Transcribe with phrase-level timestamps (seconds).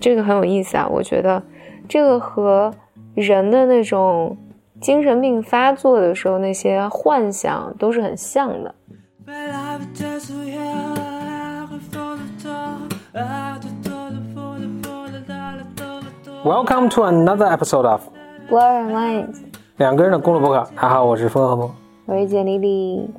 [0.00, 1.42] 这个很有意思啊，我觉得
[1.86, 2.72] 这个和
[3.14, 4.34] 人的那种
[4.80, 8.74] 精神病发作的时候那些幻想都是很像的。
[16.42, 18.00] Welcome to another episode of
[18.48, 19.42] Blur Minds，
[19.76, 20.66] 两个人的公路博客。
[20.74, 21.70] 还好，我是风和风，
[22.06, 23.10] 我是简丽丽。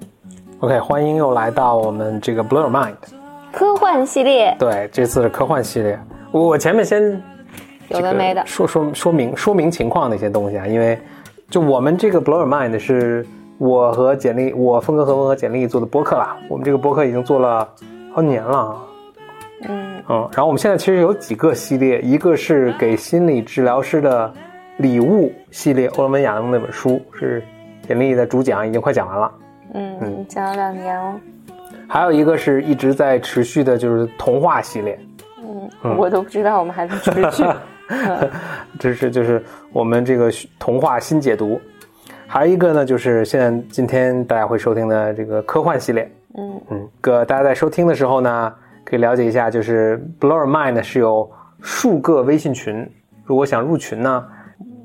[0.62, 2.96] OK，欢迎又来到我们这个 Blur Mind
[3.52, 4.56] 科幻系列。
[4.58, 6.00] 对，这次是科幻系列。
[6.32, 7.22] 我我前面先
[7.90, 10.98] 有的没的，说说说明说明情况的一些东西啊，因为
[11.50, 13.26] 就我们这个 Blow Your Mind 是
[13.58, 16.38] 我和简历，我峰哥和我和简历做的播客啦。
[16.50, 17.68] 我们这个播客已经做了
[18.14, 18.76] 好几年了啊。
[19.68, 24.34] 嗯嗯，然后我们现在其实有几个系列，一个是给心理治疗师的
[24.78, 27.44] 礼物系列，欧罗门亚龙那本书是
[27.88, 29.32] 简历的主讲，已经快讲完了。
[29.74, 31.14] 嗯，讲了两年哦，
[31.88, 34.98] 还有一个是一直在持续的，就是童话系列，
[35.84, 37.44] 嗯，我都不知道我们还在追剧。
[38.80, 41.60] 这是就是我们这个童话新解读，
[42.26, 46.10] 还有一个呢，就是现在今天大家会收听的这个科幻系列。
[46.38, 48.54] 嗯嗯，个大家在收听的时候呢，
[48.86, 51.30] 可以了解一下，就是 Blow Mind 是有
[51.62, 52.90] 数个微信群，
[53.26, 54.26] 如果想入群呢，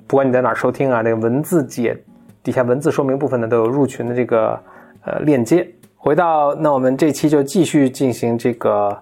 [0.08, 1.96] 不管你在哪儿收听啊，这个文字解
[2.42, 4.58] 底下文字说明部分呢都有入群的这个
[5.04, 5.68] 呃链接。
[5.96, 8.96] 回到那我们这期就继续进行这个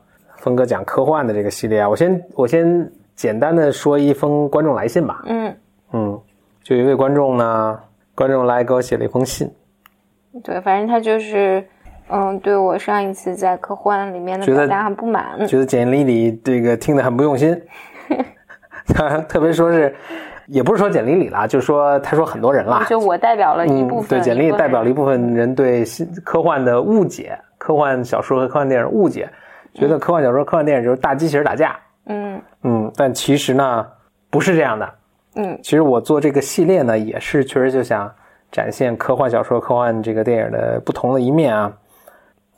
[0.45, 5.23] 峰哥讲科幻的这个系列啊，我先我先简单的说一封观众来信吧。
[5.25, 5.57] 嗯，
[5.93, 6.21] 嗯，
[6.63, 7.81] 就一位观众呢，
[8.15, 9.51] 观众来给我写了一封信，
[10.43, 11.65] 对，反正他就是，
[12.11, 15.47] 嗯，对我上一次在科幻里面的表达很不满。
[15.47, 17.59] 觉得简历里这个听得很不用心，
[18.89, 19.97] 他特别说是，
[20.47, 29.27] 也不是说简历里啦，就是说他说很多人啦，就我代表了一部嗯，分，对，简历代表了一部分人对新科幻的误解，科幻小说和科幻电影误解，
[29.75, 33.87] 觉得科幻小说、科幻电影就是大机器人打架，嗯嗯，但其实呢
[34.31, 34.95] 不是这样的，
[35.35, 38.11] 嗯其实我做这个系列呢，也是确实就想
[38.53, 41.73] 展现科幻小说、科幻这个电影的不同的一面啊。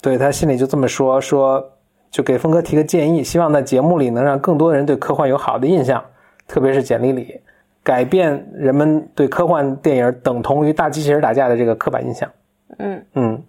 [0.02, 1.72] 对他心里就这么说，说
[2.10, 6.04] 就给峰哥提个建议，希望在节目里能让更多人对科幻有好的印象，
[6.46, 7.40] 特别是简历里，
[7.82, 12.30] 改变人们对科幻电影等同于大机器人打架的这个刻板印象。
[12.78, 13.42] 嗯嗯，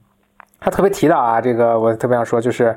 [0.60, 2.76] 他特别提到啊，这个我特别想说，就是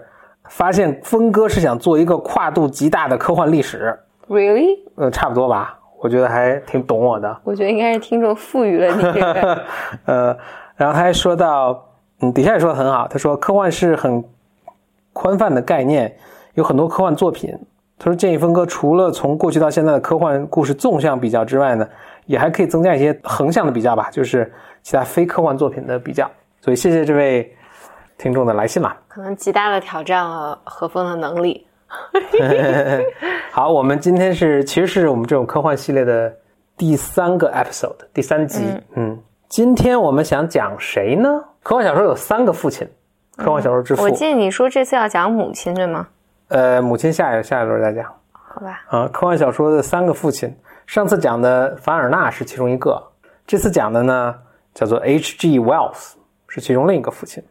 [0.51, 4.79] 发现峰哥是想做一个跨度极大的科幻历史，，really？
[4.97, 7.41] 呃，差不多吧，我觉得还挺懂我的。
[7.45, 9.65] 我觉得应该是听众赋予了你这个，
[10.07, 10.37] 呃，
[10.77, 11.87] 然后他还说到，
[12.21, 14.23] 嗯，底下也说的很好，他说科幻是很
[15.13, 16.15] 宽泛的概念，
[16.55, 17.57] 有很多科幻作品。
[17.97, 21.89] 他说建议峰哥除了从过去到现在的科幻故事纵向比较之外呢，
[22.27, 24.51] 也还可以增加一些横向的比较吧，就是
[24.83, 26.29] 其他非科幻作品的比较。
[26.61, 27.55] 所以谢谢这位
[28.21, 28.95] 听众的来信了。
[29.09, 31.67] 可能极大的挑战了何峰的能力。
[33.51, 36.31] 好，我们今天是其实是我们这种科幻系列的
[36.77, 38.63] 第三个 episode，第三集。
[38.95, 41.29] 嗯今天我们想讲谁呢？
[41.65, 42.89] 科幻小说有三个父亲，
[43.37, 44.03] 科幻小说之父。
[44.05, 46.07] 我记得你说这次要讲母亲对吗？
[46.49, 49.09] 呃，母亲下一下一轮再讲好吧，啊。
[49.13, 50.55] 科幻小说的三个父亲，
[50.87, 53.03] 上次讲的凡尔纳是其中一个，
[53.45, 54.35] 这次讲的呢
[54.73, 55.59] 叫做 H.G.
[55.59, 56.13] Wells，
[56.47, 57.43] 是其中另一个父亲。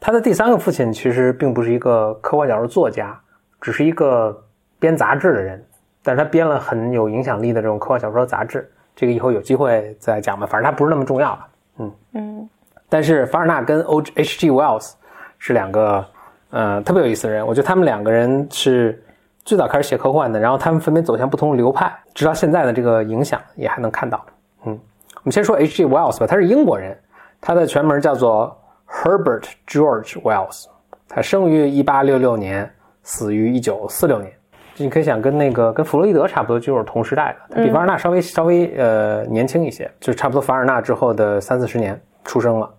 [0.00, 3.18] 他的第三个父亲其实并不是一个科幻小说作家，
[3.60, 4.44] 只是一个
[4.78, 5.64] 编杂志的人，
[6.02, 8.70] 但是他编了很有影响力的这种科幻小说杂志。
[8.94, 11.46] 这个以后有机会再讲吧，反正他不是那么重要了。
[11.78, 12.48] 嗯嗯
[12.88, 14.50] 但是凡尔纳跟 O H.G.
[14.50, 14.92] Wells
[15.38, 16.04] 是两个
[16.50, 19.02] 呃特别有意思的人，我觉得他们两个人是
[19.46, 24.22] 最早开始写科幻的，然后他们分别走向不同的流派，直到现在的这个影响也还能看到。
[24.66, 24.78] 嗯，
[25.14, 25.86] 我们先说 H.G.
[25.86, 26.94] Wells 吧，他是英国人，
[27.40, 28.54] 他的全名叫做
[29.02, 30.66] Herbert George Wells，
[31.08, 34.32] 他生于1866年，死于1946年。
[34.76, 42.72] 你可以想跟那个跟弗洛伊德差不多，就是同时代的，他比凡尔纳稍微稍微呃年轻一些，就是差不多凡尔纳之后的三四十年出生了。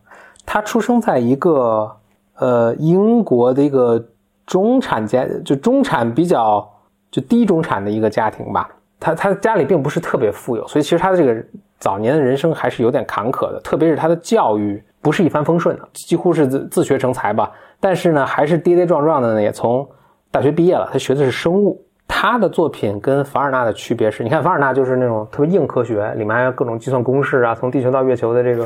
[0.45, 1.94] 他出生在一个
[2.36, 4.01] 呃英国的一个
[4.45, 6.65] 中产家，就中产比较
[7.12, 8.69] 就低中产的一个家庭吧。
[8.97, 11.44] 他他家里并不是特别富有，所以其实他的这个
[11.83, 17.51] 早年的人生还是有点坎坷的，特别是他的教育不是一帆风顺的，几乎是自自学成才吧。
[17.77, 19.85] 但是呢，还是跌跌撞撞的呢，也从
[20.31, 20.89] 大学毕业了。
[20.94, 21.85] 他学的是生物。
[22.07, 28.65] 他的作品跟凡尔纳的区别是，你看凡尔纳就是那种特别硬科学，里面还有各种计算公式啊，从地球到月球的这个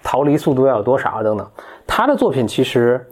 [0.00, 1.44] 逃离速度要有多少啊等等。
[1.88, 3.04] 他的作品其实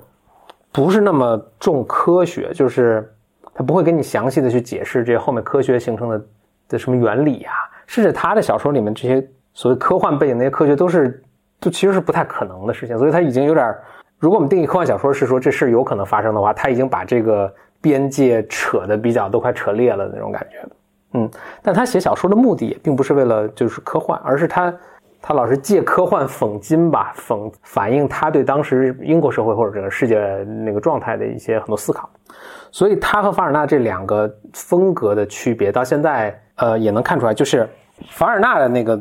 [0.71, 3.13] 不是那么重科学，就是
[3.55, 6.23] 他不会跟你详细的去解释这后面科学形成的
[6.69, 7.53] 的什么原理啊，
[7.93, 9.23] 甚至他的小说里面这些
[9.53, 11.23] 所谓科幻背景那些科学都是
[11.61, 13.77] 就其实是不太可能的事情，所以他已经有点，
[14.19, 20.67] 如果我们定义科幻小说是说这事有可能发生的话，他已经把这个边界扯的比较都快扯裂了那种感觉。
[21.13, 21.31] 嗯，
[21.61, 24.75] 但他写小说的目的也并不是为了就是科幻，而是他
[25.21, 30.19] 他老是借科幻讽今吧，讽反映他对当时英国社会或者整个世界
[30.65, 32.09] 那个状态的一些很多思考。
[32.71, 37.69] 所以他和凡尔纳这两个风格的区别，到现在呃也能看出来，就是
[38.11, 39.01] 凡尔纳的那个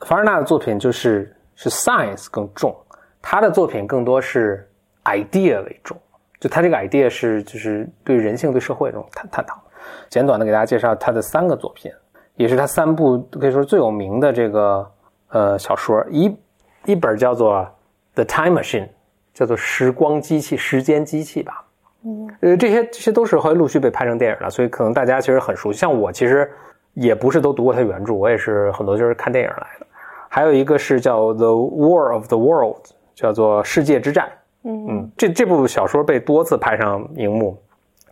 [0.00, 2.74] 凡尔纳的作品就是是 science 更重，
[3.20, 4.68] 他的作品更多是
[5.04, 5.96] idea 为重，
[6.40, 9.60] 就他这个 idea 是就是对人性对社会这种探探讨。
[10.08, 11.90] 简短的给大家介绍他的三个作品，
[12.36, 14.88] 也是他三部可以说最有名的这个
[15.28, 16.36] 呃小说，一
[16.84, 17.58] 一本叫做
[18.14, 18.86] 《The Time Machine》，
[19.34, 21.64] 叫做时光机器、时间机器吧。
[22.04, 25.78] 嗯呃，这些这些都是后来陆续被拍成电影了，所以可能大家其实很熟悉。
[25.78, 26.50] 像我其实
[26.94, 29.86] 也不是都读过他原著，我也是很多就是看电影来的。
[30.28, 32.76] 还有一个是叫《The War of the World》，
[33.14, 34.26] 叫做《世界之战》。
[34.64, 37.60] 嗯嗯，这这部小说被多次拍上荧幕，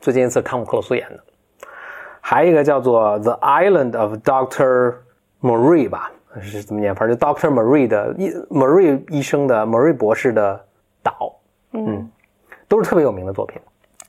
[0.01, 1.21] 最近一次汤姆克鲁斯演的。
[2.21, 4.95] 还有一个叫做《The Island of Doctor
[5.41, 6.11] Marie》吧，
[6.41, 6.95] 是怎么念？
[6.95, 10.61] 反正就 Doctor Marie 的医 Marie 医生的 Marie 博士的
[11.03, 11.35] 岛，
[11.73, 12.11] 嗯
[12.69, 13.61] 都是特别有名的作品。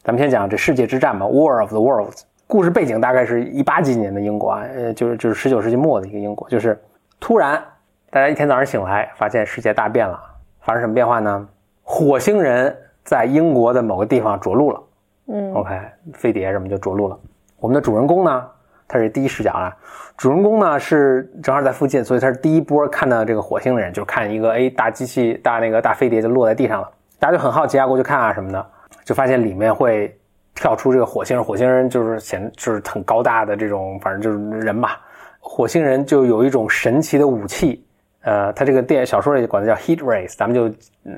[0.04, 2.18] 咱们先讲这世界之战吧，《War of the Worlds》。
[2.52, 6.78] 故事背景大概是一八几年的英国啊，呃，就是就是十九世纪末的一个英国，就是
[7.18, 7.64] 突然
[8.10, 10.22] 大家一天早上醒来，发现世界大变了。
[10.60, 11.48] 发生什么变化呢？
[11.82, 12.76] 火星人
[13.06, 14.84] 在英国的某个地方着陆了。
[15.28, 15.80] 嗯 OK，
[16.14, 17.18] 飞碟什么就着陆了。
[17.58, 18.46] 我们的主人公呢，
[18.86, 19.74] 他是第一视角啊。
[20.18, 28.68] 主人公呢是正好在附近，所以他是第一波看到这个火星的人，就是看一个哎大机器大那个大飞碟就落在地上了，大家就很好奇啊，过去看啊什么的，
[29.06, 30.14] 就发现里面会
[30.62, 35.02] 跳出这个火星人，火星人就是显就是很高大的这种，反正就是人吧。
[35.40, 37.84] 火星人就有一种神奇的武器，
[38.22, 40.72] 呃，他这个电影小说里管它叫 heat rays，咱们就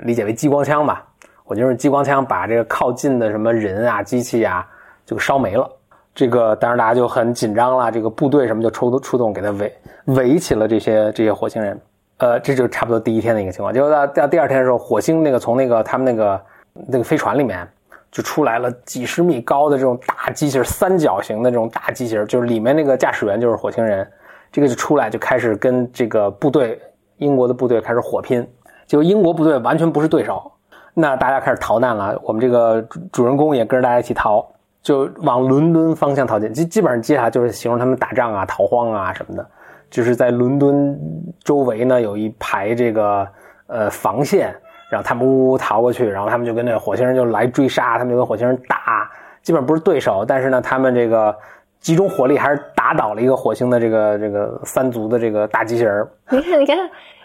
[0.06, 1.06] 理解为激光枪吧。
[1.44, 4.66] 我就是激光枪把这个靠近的什么人啊、机器啊
[5.06, 5.70] 就烧没了。
[6.16, 9.74] 这个当然大家就很紧张了，这个部队什么就出出动给他围
[10.06, 11.78] 围起了这些这些火星人。
[12.20, 13.74] 呃，这就差不多第一天的一个情况。
[13.74, 16.42] 结果到到第二天的时候，火星那个从那个他们那个
[16.88, 17.68] 那个飞船里面
[18.14, 24.08] 就出来了几十米高的这种大机器人，三角形的这种大机器人，就是里面那个驾驶员就是火星人，
[24.52, 26.80] 这个就出来就开始跟这个部队
[27.18, 28.48] 英国的部队开始火拼，
[28.86, 30.52] 结果英国部队完全不是对手，
[30.94, 34.48] 那大家开始逃难了，我们这个主主人公也跟着大家一起逃，
[34.84, 36.54] 就往伦敦方向逃进。
[36.54, 39.44] 基基本上接下来就是形容他们打仗啊、逃荒啊什么的，
[39.90, 40.96] 就是在伦敦
[41.44, 43.28] 周围呢有一排这个
[43.66, 44.56] 呃防线，
[44.94, 49.10] 然后他们呜呜逃过去，然后他们就跟那个火星人就来追杀，他们就跟火星人打，
[49.42, 51.36] 基本上不是对手，但是呢，他们这个
[51.80, 56.08] 集中火力还是打倒了一个火星的这个这个三足的这个大机器人。
[56.30, 56.78] 你看，你看，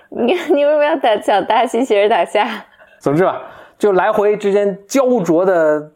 [0.09, 2.49] 你看，你为什么要打小大机器人打架？
[3.01, 3.43] 总之吧，
[3.79, 5.91] 就来回之间焦灼的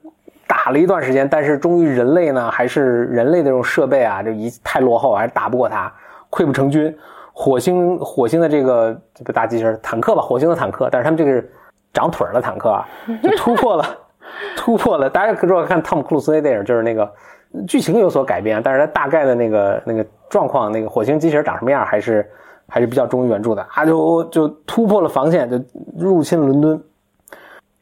[0.46, 5.90] 打了一段时间，但是终于人类呢，还是人类的这种设备啊，就一太落后，还是打不过他，
[6.30, 6.94] 溃不成军。
[7.34, 11.50] 火星火星的这个这个大机器人坦克吧，火星的坦克，但是他们这个是
[11.92, 12.88] 长腿儿的坦克啊，
[13.22, 13.84] 就突破了，
[14.56, 15.10] 突破了。
[15.10, 17.10] 大家如果看汤姆克鲁斯那电影，就是那个
[17.66, 22.28] 剧情有所改变，但是它大概的那个那个状况，那个火星机器人长什么样，还是
[22.68, 25.60] 还是比较忠于原著的啊，就就突破了防线，就
[25.98, 26.82] 入侵伦敦。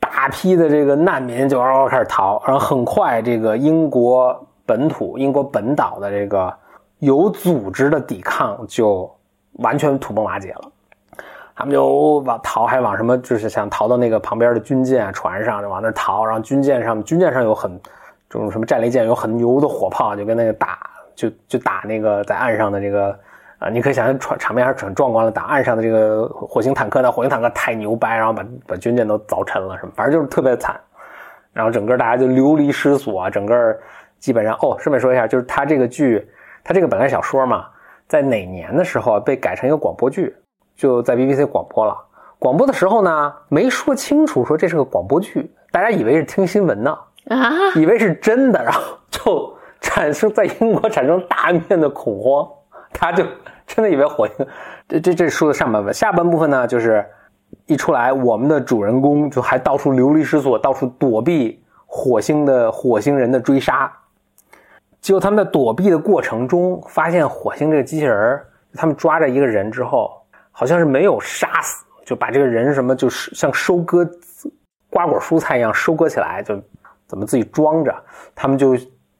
[0.01, 6.53] 大批的这个难民就嗷嗷开始逃，然后很快这个英国本土、英国本岛的这个
[6.99, 9.11] 有组织的抵抗就
[9.53, 10.71] 完全土崩瓦解了。
[11.61, 16.25] 他们就往逃，还往什么，就是想逃到那个旁边的军舰啊船上，就往那逃。
[16.25, 17.79] 然后军舰上，军舰上有很
[18.29, 20.79] 这种什么战列舰，有很牛的火炮，就跟那个打，
[21.15, 23.19] 就就打那个在岸上的这个。
[23.59, 30.81] 啊，你可以想象场场面还是很壮观的，打岸上的这个火星坦克，那火星坦克太牛掰，然后把把军舰都凿沉了，什么，反正就是特别惨。
[31.53, 33.79] 然后整个大家就流离失所啊，整个
[34.19, 36.27] 基本上哦，顺便说一下，就是他这个剧，
[36.65, 37.67] 他这个本来小说嘛，
[38.09, 40.35] 在哪年的时候被改成一个广播剧，
[40.81, 41.95] 就在 BBC 广播了。
[42.39, 52.49] 广播的时候呢，没说清楚说这是个广播剧，大家以为是听新闻呢，啊，以为是真的，然后就产生在英国产生大面的恐慌。
[52.95, 53.23] 他就
[53.67, 54.47] 真的以为火星，
[54.89, 57.05] 这这这是书的上半部分，下半部分呢，就是
[57.67, 63.93] 一出来，我们的主人公就还到处流离失所，到处躲避火星的火星人的追杀。
[65.03, 70.20] 结果他们在躲避的过程中，发现火星这个机器人儿，他们抓着一个人之后，
[70.51, 74.09] 好像是没有杀死，就把这个人什么就是像收割
[74.89, 76.61] 瓜果蔬菜一样收割起来，就
[77.07, 77.95] 怎么自己装着，
[78.35, 78.77] 他们就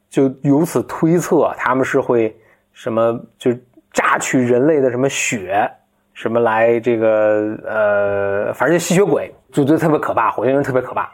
[0.09, 2.37] 就由此推测他们是会。
[2.73, 3.53] 什么就
[3.93, 5.71] 榨取人类的什么血，
[6.15, 11.11] 什么来这个呃，反正就吸血鬼，就觉得特别可怕，火星人特别可怕。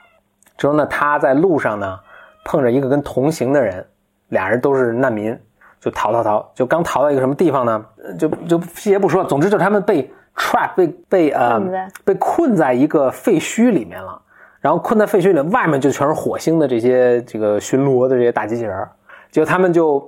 [0.57, 1.99] 之后呢，他在路上呢
[2.45, 3.85] 碰着一个跟同行的人，
[4.29, 5.37] 俩人都是难民，
[5.81, 7.85] 就逃逃逃，就刚逃到一个什么地方呢？
[8.03, 11.61] 呃就就细节不说，总之就是他们被 trap 被被呃
[12.05, 14.21] 被困在一个废墟里面了，
[14.61, 18.91] 然后困在废墟里，外面就全是火星的这些这个巡逻的这些大机器人儿，
[19.31, 19.99] 结果他们就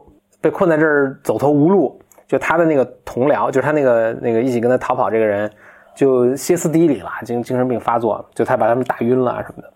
[0.40, 5.50] 被困在这儿走投无路，就他的那个同僚，就是他那个那个一起跟他逃跑这个人，
[5.94, 9.72] 就歇斯底里了，精精神病发作，就他把他们打晕了啊什么的。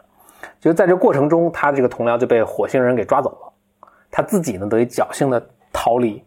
[0.60, 6.22] 就在这过程中，他这个同僚就被火星人给抓走了，他自己呢得以侥幸的逃离。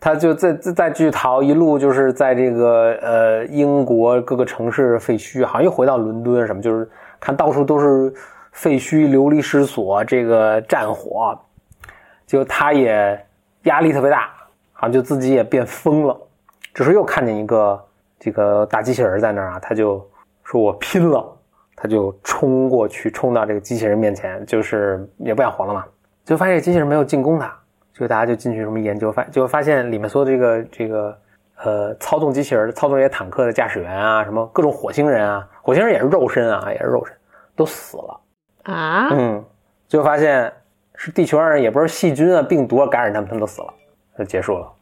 [0.00, 6.90] 他就再再再继续逃，一路就是在这个呃英国各个城市废墟，好像又回到伦敦什么，就是
[7.20, 8.12] 看到处都是
[8.50, 11.38] 废墟、流离失所，这个战火，
[12.26, 13.24] 就他也
[13.62, 14.28] 压力特别大，
[14.72, 16.20] 好像就自己也变疯了。
[16.74, 17.84] 这时又看见一个
[18.18, 20.04] 这个大机器人在那儿啊，他就
[20.42, 21.24] 说我拼了，
[21.76, 25.84] 他就冲过去，冲到这个机器人面前，就是也不想活了嘛，
[26.24, 27.56] 就发现机器人没有进攻他，
[27.92, 31.18] 就大家就进去什么研究，发就发现里面所有这个这个
[31.62, 37.14] 呃操纵机器人、操纵这些坦克的驾驶员啊，什么各种火星人啊，火星人也是肉身啊，也是肉身，
[37.54, 38.20] 都死了。
[38.64, 39.44] 啊，嗯，
[39.88, 40.52] 最后发现
[40.94, 43.74] 是地球上也不是细菌啊、病毒啊感染他们，他们都死了，
[44.18, 44.72] 就结束了。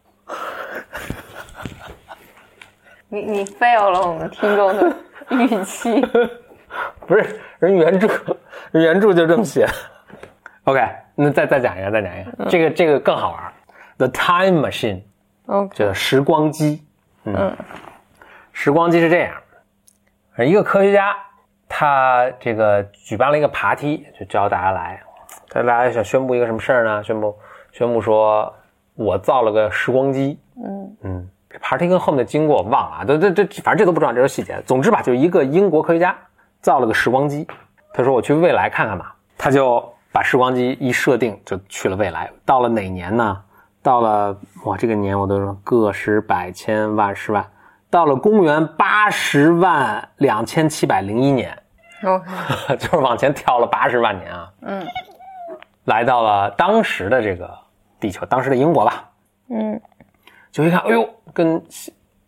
[3.09, 4.97] 你你 fail 了我们听众的
[5.31, 6.01] 预期。
[7.05, 8.07] 不是人原著，
[8.71, 9.67] 人原著就这么写。
[10.63, 10.81] OK，
[11.23, 13.53] 那再再讲一个，再讲一个，这个这个更好玩。
[13.99, 16.83] The Time Machine，OK，叫时光机。
[17.25, 17.55] 嗯
[18.53, 19.35] 时光机是这样，
[20.39, 21.15] 一个科学家，
[21.69, 25.01] 他这个举办了一个爬梯，就叫大家来。
[25.49, 27.03] 他大家想宣布一个什么事儿呢？
[27.05, 27.37] 宣布
[27.73, 28.53] 宣布说，
[28.95, 30.39] 我造了个时光机。
[30.57, 34.61] 嗯嗯，这爬梯跟后面的经过我忘了啊，这这这，反正这都不重要，这是细节。
[34.67, 36.17] 总之吧，就一个英国科学家
[36.61, 37.47] 造了个时光机，
[37.93, 42.31] 他说我去未来看看吧，他就把时光机一设定，就去了未来。
[42.45, 43.43] 到了哪年呢？
[43.83, 47.45] 到了哇，这个年我都说个十百千万十万，
[47.89, 51.57] 到了公元八十万两千七百零一年
[52.79, 54.87] 就是往前跳了八十万年啊，嗯
[55.85, 57.51] 来到了当时的这个
[57.99, 59.09] 地球，当时的英国吧。
[59.49, 59.81] 嗯
[60.53, 61.63] 就一看，哎呦，跟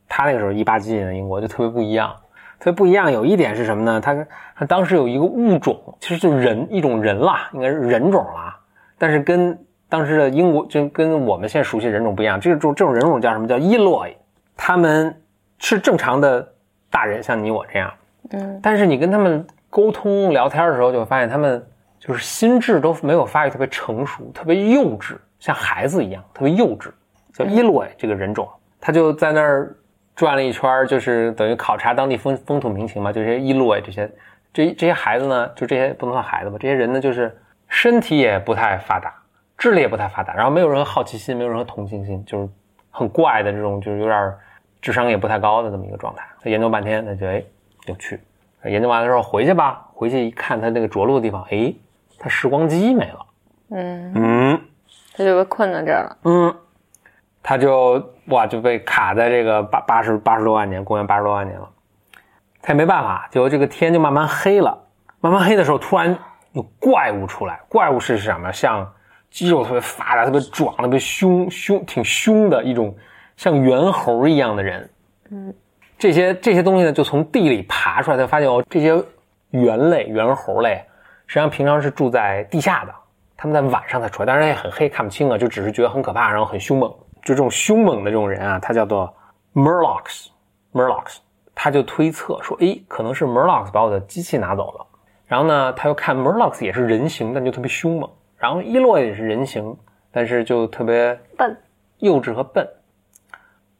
[0.09, 2.15] 他那个时候一八几年的英国就特别不一样，
[2.63, 3.11] 特别不一样。
[3.11, 4.01] 有一点是什么呢？
[4.01, 4.15] 他
[4.55, 8.57] 他当时有一个物种，其实就是人一种人啦，应该是人种啦，
[8.97, 12.39] 但是跟当时的英国就跟我们现在熟悉的人种不一样。
[12.39, 14.17] 这种这种人种叫什么叫伊洛伊？
[14.57, 15.13] 他们
[15.59, 16.49] 是正常的
[16.89, 17.93] 大人，像你我这样，
[18.31, 21.61] 嗯但是你跟他们沟通聊天的时候，就会发现他们
[21.99, 26.91] 就是心智都没有发育特别成熟，特别幼稚，像孩子一样，特别幼稚。
[27.35, 28.47] 叫伊洛伊这个人种，
[28.79, 29.75] 他就在那儿
[30.15, 33.13] 转了一圈儿，就是等于考察当地风风土民情嘛。
[33.13, 34.11] 就这些伊洛伊这些
[34.53, 37.35] 这这些孩子呢，就这些不能算孩子吧，这些人呢，就是
[37.69, 39.13] 身体也不太发达，
[39.57, 42.49] 智力也不太发达，然后没有任何好奇心，没有任何同情心，就是
[42.91, 44.35] 很怪的这种，就是有点
[44.81, 46.25] 智商也不太高的这么一个状态。
[46.43, 47.43] 他研究半天，他就哎
[47.87, 48.21] 有趣。
[48.65, 51.75] 研究完了之后回去吧，回去一看他那个着陆的地方，哎，
[52.19, 53.27] 他时光机没了。
[53.71, 54.61] 嗯，嗯
[55.17, 56.17] 他就被困在这儿了。
[56.25, 56.55] 嗯，
[57.43, 61.69] 他就哇就被卡在这个八八十八十多万年，公元八十多万年了。
[62.63, 64.79] 他也没办法，结果这个天就慢慢黑了。
[65.21, 66.17] 慢慢黑的时候，突然
[66.53, 67.61] 有怪物出来。
[67.69, 68.53] 怪物是什么？
[68.53, 68.89] 像
[69.31, 72.95] 肌肉特别发达、特别壮、特别凶凶挺凶的一种
[73.37, 74.91] 像猿猴一样的人。
[75.31, 75.53] 嗯，
[75.99, 79.03] 这些这些东西呢，就从地里爬出来，他发现哦，这些
[79.51, 80.85] 猿类、猿猴类
[81.27, 82.93] 实际上平常是住在地下的，
[83.37, 86.95] 他们在晚上才出来，当然也很黑，看不清啊，就只是觉得很可怕，然后很凶猛。
[87.23, 89.15] 就这种凶猛的这种人啊，他叫做。
[89.55, 91.19] Murlocs，
[91.55, 94.87] 他就推测说，诶，可能是 Murlocs 把我的机器拿走了。
[95.27, 98.11] 然后呢，他又看 Murlocs 也是人形，但就特别凶猛。
[98.39, 99.77] 然后伊洛也是人形，
[100.11, 101.55] 但是就特别笨，
[101.99, 102.67] 幼稚和笨。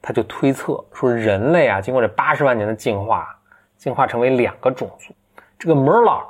[0.03, 3.35] 他就推测说，人类啊，经过这八十万年的进化，
[3.79, 5.15] 进化成为两个种族。
[5.59, 6.27] 这个 Murloc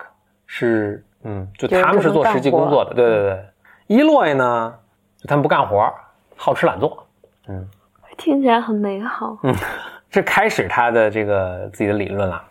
[0.47, 3.45] 是，嗯，就就是他们是做实际工作的，对对对。
[3.89, 4.73] 伊洛呢，
[5.19, 5.93] 就他们不干活，
[6.37, 7.02] 好吃懒做。
[8.17, 9.39] 听起来很美好。
[9.43, 9.55] 嗯
[10.11, 12.45] 这开始他的这个自己的理论了，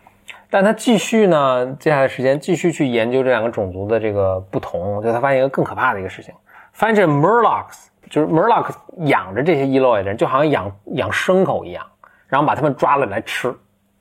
[0.50, 6.34] 但他继续呢，接下来时间继续去研究这两个种族的这个不同，就他发现一个更可怕的一个事情，
[6.72, 8.74] 发现这 Murlocs 就是 Murlocs
[9.06, 11.86] 养着这些伊洛伊的人，就好像养养牲口一样，
[12.26, 13.54] 然后把他们抓了来吃，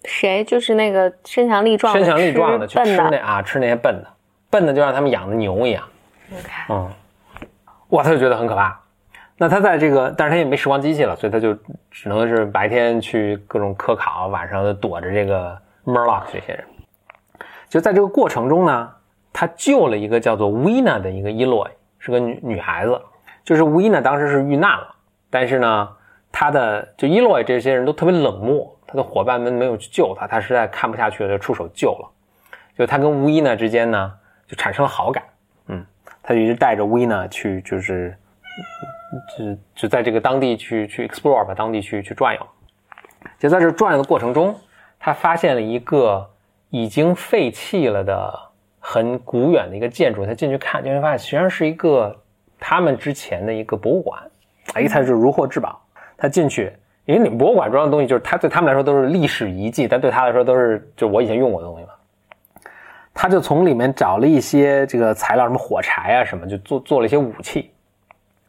[0.06, 0.44] 谁？
[0.44, 4.08] 就是那个身强力壮的、身强力壮的去吃那啊吃那些笨的，
[4.50, 5.84] 笨的就让他们养的牛一样
[6.34, 6.90] ，OK，嗯，
[7.90, 8.76] 哇，他就觉得很可怕。
[9.42, 11.52] 那他在这个，但是他也没时光机器了，所以他就
[11.90, 16.64] 只能是白天去各种科考，晚上躲着这个 Murlock 这些人。
[17.68, 18.92] 就在这个过程中呢，
[19.34, 23.02] 他救了一个叫做 Wina 的一个 Eloy，是个女女孩子，
[23.44, 24.94] 就是 Wina 当时是遇难了，
[25.32, 25.90] 但是呢，
[26.32, 32.08] 他的就 Eloy 这些人都特别冷漠，他的伙伴们没有去救他，他实在看不下去了，就出手救了。
[32.78, 34.14] 就他跟 Wina 之间呢，
[34.48, 35.24] 就产生了好感，
[35.66, 35.84] 嗯，
[36.22, 38.16] 他就一直带着 Wina 去，就是
[39.38, 42.48] 就就在这个当地去去 explore 吧，当地去去转悠。
[43.38, 44.56] 就在这转悠的过程中，
[45.00, 46.30] 他发现了一个
[46.70, 48.34] 已经废弃了的
[48.80, 50.26] 很古远的一个建筑。
[50.26, 52.20] 他进去看，就会发现实际上是一个
[52.60, 54.22] 他们之前的一个博物馆。
[54.74, 55.82] 哎，他就如获至宝。
[56.18, 56.72] 他进去，
[57.06, 61.92] 因为你博物馆装的东西，就是他对他们来说都是历史遗迹，但对他来说都是就我以前用过的东西嘛。
[63.14, 67.72] 他就从里面找了一些这个材料，什么火柴啊什么，就做做了一些武器，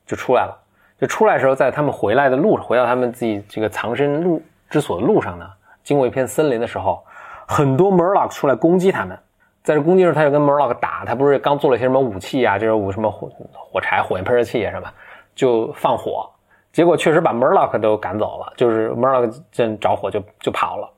[0.07, 0.59] 就出来了。
[1.01, 4.41] 就出来的时候，在他们回来的路上，回到他们自己这个藏身路
[4.71, 5.47] 之所的路上呢，
[5.83, 7.03] 经过一片森林的时候，
[7.47, 9.19] 很多 murlock 出来攻击他们。
[9.65, 14.89] 在这攻击的时候，他就跟 murlock 打，他不是刚做了些什么武器啊，这种武什么火火柴、火焰喷射器啊什么，
[15.35, 16.31] 就放火，
[16.73, 20.89] 结果确实把 murlock 都赶走了，就是 murlock 正着火就就跑了。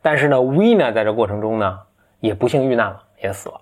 [0.00, 1.78] 但是呢，Wina 在这过程中呢，
[2.20, 3.60] 也不幸遇难了，也死了。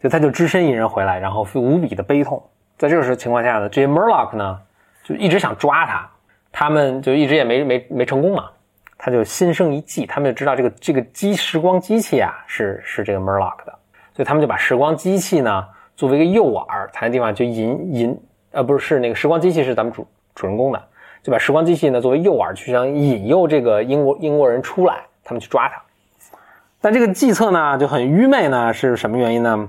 [0.00, 2.40] 就他就只身一人回来，然后无比的悲痛。
[2.76, 4.58] 在这个情况下呢，这些 Murlock 呢，
[5.02, 6.08] 就一直想抓他，
[6.50, 8.50] 他们就一直也没没没成功嘛。
[8.96, 13.74] 他就心生一计，他们就知道这个这个机时光机器啊是是这个 Murlock 的，
[14.14, 18.20] 所以他们就把时光机器呢作为一个诱饵，他那地方就引引
[18.52, 20.82] 呃不是是那个时光机器是咱们主主人公的，
[21.22, 25.82] 就把时光机器呢作为诱饵去想引诱这个英国英国人出来，他们去抓他。
[26.80, 29.68] 但这个计策呢就很愚昧呢，是什么原因呢？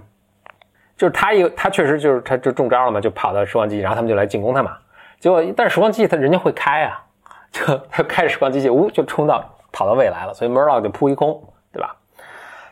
[0.97, 4.77] 就是他有他确实就是他就中招了嘛，就跑到时光机，然后他们就来进攻他嘛。
[5.19, 7.03] 结果但是时光机器他人家会开啊，
[7.51, 11.95] 就他开着时光机器，呜就冲到跑到未来了，所以 Murl 就扑一空，对吧？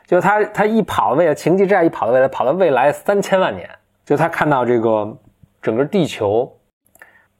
[0.05, 3.69] 就他他一跑到未来，情急之下一跑到未来，跑到未来三千万年，
[4.05, 5.17] 就他看到这个
[5.61, 6.49] 整个地球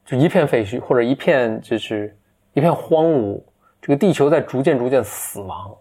[0.06, 2.18] 就一片废墟，或者一片就是
[2.54, 3.42] 一片荒芜，
[3.82, 5.76] 这个地球在逐渐逐渐死亡。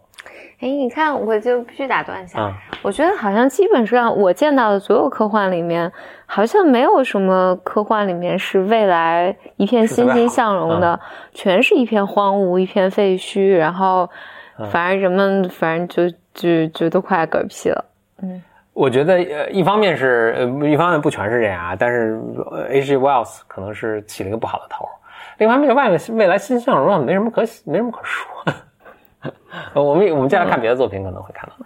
[0.63, 2.41] 哎，你看，我就必须打断一下。
[2.41, 5.91] 啊我觉得好像基本上我见到的所有科幻里面，
[6.27, 10.99] 好像没有什么科幻里面是未来一片欣欣向荣的，
[11.33, 14.09] 全是一片荒芜、一片废墟，然后
[14.71, 17.85] 反正人们反正就就就都快嗝屁了。
[18.23, 22.19] 嗯我觉得呃，一方面是呃，一方面不全是这样啊，但是
[22.51, 22.97] 呃 H.G.
[22.97, 24.89] Wells 可能是起了一个不好的头。
[25.37, 28.53] 另一方面，外面未来欣欣向荣啊，没什么可没什么可说。
[29.75, 31.57] 呃 我们我们接下来看别的作品可能会看到。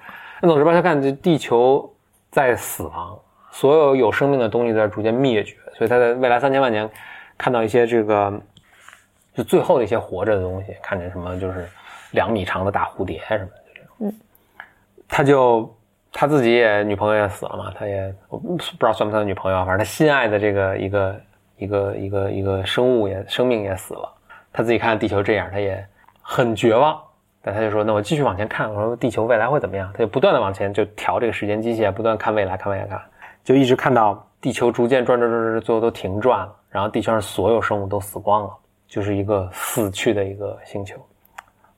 [0.40, 1.90] 那总之吧，他看这地球
[2.30, 3.18] 在死亡，
[3.50, 6.88] 所有有生命的东西在逐渐灭绝，所以他在未来三千万年
[7.38, 8.32] 看到一些这个
[9.34, 11.66] 就最后的一些活着的东西，看见什么就是
[12.10, 14.14] 两米长的大蝴蝶什么的，就这种。
[15.08, 15.76] 他就
[16.12, 21.20] 他自己也女朋友也死了嘛，他也我不知道算不算女朋友啊，反正他心爱的这个一个
[21.56, 24.12] 一个一个一个生物也生命也死了。
[24.52, 25.86] 他自己看地球这样，他也
[26.20, 27.00] 很绝望，
[27.46, 33.00] 那他就说：“那我继续往前看，我说地球未来会怎么样？”他就不断的往前就调这个时间机器，不断看未来，看未来，看，
[33.44, 38.50] 就一直看到地球逐渐转转转转，最后都停转了，然后地球上所有生物都死光了，
[38.88, 40.96] 就是一个死去的一个星球。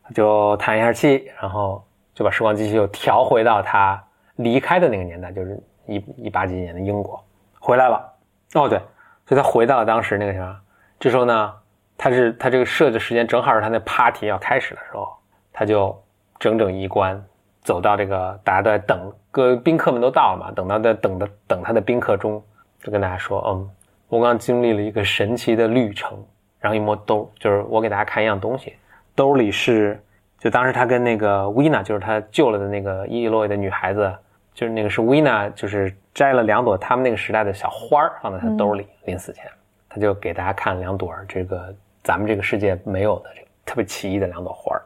[0.04, 4.02] 他就叹一下气，然后就把时光机器又调回到他
[4.36, 7.22] 离开的那个年代，就是一一八几年的英国，
[7.60, 8.10] 回来了。
[8.54, 8.78] 哦，对，
[9.26, 10.56] 所以他回到了当时那个什么，
[10.98, 11.52] 这时候呢，
[11.98, 15.14] 他是他这个设置时间正好是他那 party 要开始的时候，
[15.58, 15.92] 他就
[16.38, 17.20] 整整一关
[17.62, 22.40] 走到这个大家都在等，各宾客们都到了嘛，等到在等的等他的宾客中，
[22.80, 23.70] 就跟大家说，嗯，
[24.06, 26.24] 我刚经历了一个神奇的旅程，
[26.60, 28.76] 然后一摸兜，就是我给大家看一样东西，
[29.16, 30.00] 兜里是
[30.38, 34.14] 就当时他跟那个 Wina，就是他救了的那个伊洛伊的女孩子，
[34.54, 39.44] 就是那个是 Wina，就是摘了两朵他们那个时代的小花儿放在他兜里，临死前，
[39.88, 44.77] 他就给大家看两朵这个咱们这个世界没有的这个特别奇异的两朵花儿。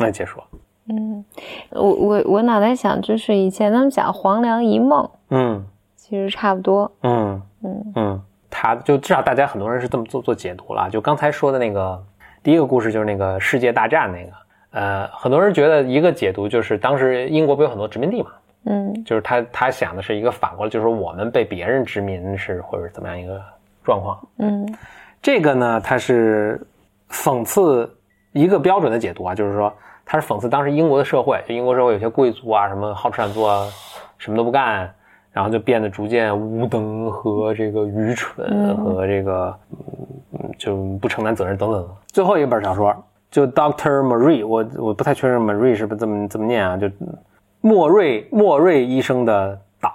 [0.00, 0.44] 那结束了。
[0.88, 1.24] 嗯，
[1.70, 5.64] 我我我脑袋想，就是以前他们讲黄粱一梦，嗯
[5.96, 6.90] 其实差不多。
[7.02, 10.88] 嗯嗯嗯，他就至少大家很多人是这么做做解读了。
[10.90, 12.02] 就刚才说的那个
[12.42, 14.32] 第一个故事，就是那个世界大战那个，
[14.72, 18.30] 呃，很多人觉得一个解读就是当时英国不有很多殖民地嘛，
[18.64, 23.40] 嗯就是他他想的是一个反过来，就是我们被别人殖民是或者怎么样一个
[23.84, 24.18] 状况。
[24.38, 24.66] 嗯
[25.22, 26.60] 这个呢，它是
[27.10, 27.88] 讽刺
[28.32, 29.72] 一个标准的解读啊，就是说
[30.04, 33.66] 他是讽刺当时英国的社会，就英国社会有些贵族啊，什么好吃懒做啊，
[34.18, 34.92] 什么都不干，
[35.32, 39.56] 然后就变得逐渐无能和这个愚蠢嗯和这个
[40.32, 41.88] 嗯就不承担责任等等。
[42.08, 42.94] 最后一本小说
[43.30, 46.88] 就 Doctor Marie，我我不太确认 Marie 是不是这么这么念啊，就
[47.60, 49.92] 莫瑞莫瑞医生的岛，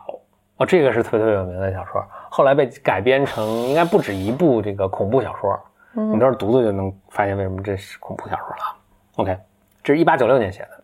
[0.58, 5.60] 哦，这个是特别特别有名的小说，后来被改编成应该不止一部这个恐怖小说。
[5.96, 8.76] 你到时候读读就能发现为什么这是恐怖小说了。
[9.16, 9.38] OK，
[9.82, 10.84] 这是一八九六年写的。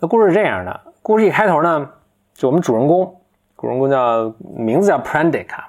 [0.00, 1.90] 那故事是这样的，故事一开头呢，
[2.34, 3.20] 就我们主人公，
[3.56, 5.68] 主人公叫名字叫 Prandic 啊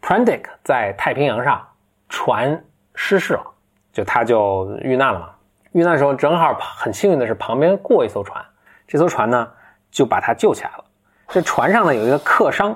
[0.00, 1.62] ，Prandic 在太平洋上
[2.08, 3.44] 船失事了，
[3.92, 5.30] 就他就遇难了嘛。
[5.72, 8.42] 遇难的时候正好很幸运的是旁边过一艘船，
[8.86, 9.46] 这艘船呢
[9.90, 10.84] 就把他救起来了。
[11.28, 12.74] 这船上呢有一个客商，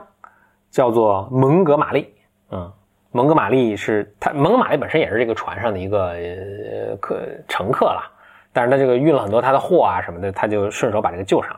[0.71, 2.15] 叫做蒙哥马利，
[2.51, 2.73] 嗯，
[3.11, 8.11] 蒙哥马利是他蒙哥马利本身也是这个船上的一个呃客乘客啦，
[8.53, 11.57] 但是他这个运了很多他的货啊什么的，他就顺手把这个救上。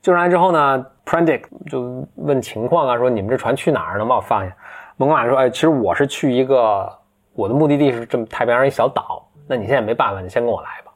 [0.00, 3.98] 救上来之后呢，Prandick 就问情况啊，说你们这船去哪儿？
[3.98, 4.56] 能把我放下？
[4.96, 6.90] 蒙哥马利说，哎，其实我是去一个
[7.34, 10.92] 我的目的地是这么太平洋一小岛，那你现在没办法，你先跟我来吧。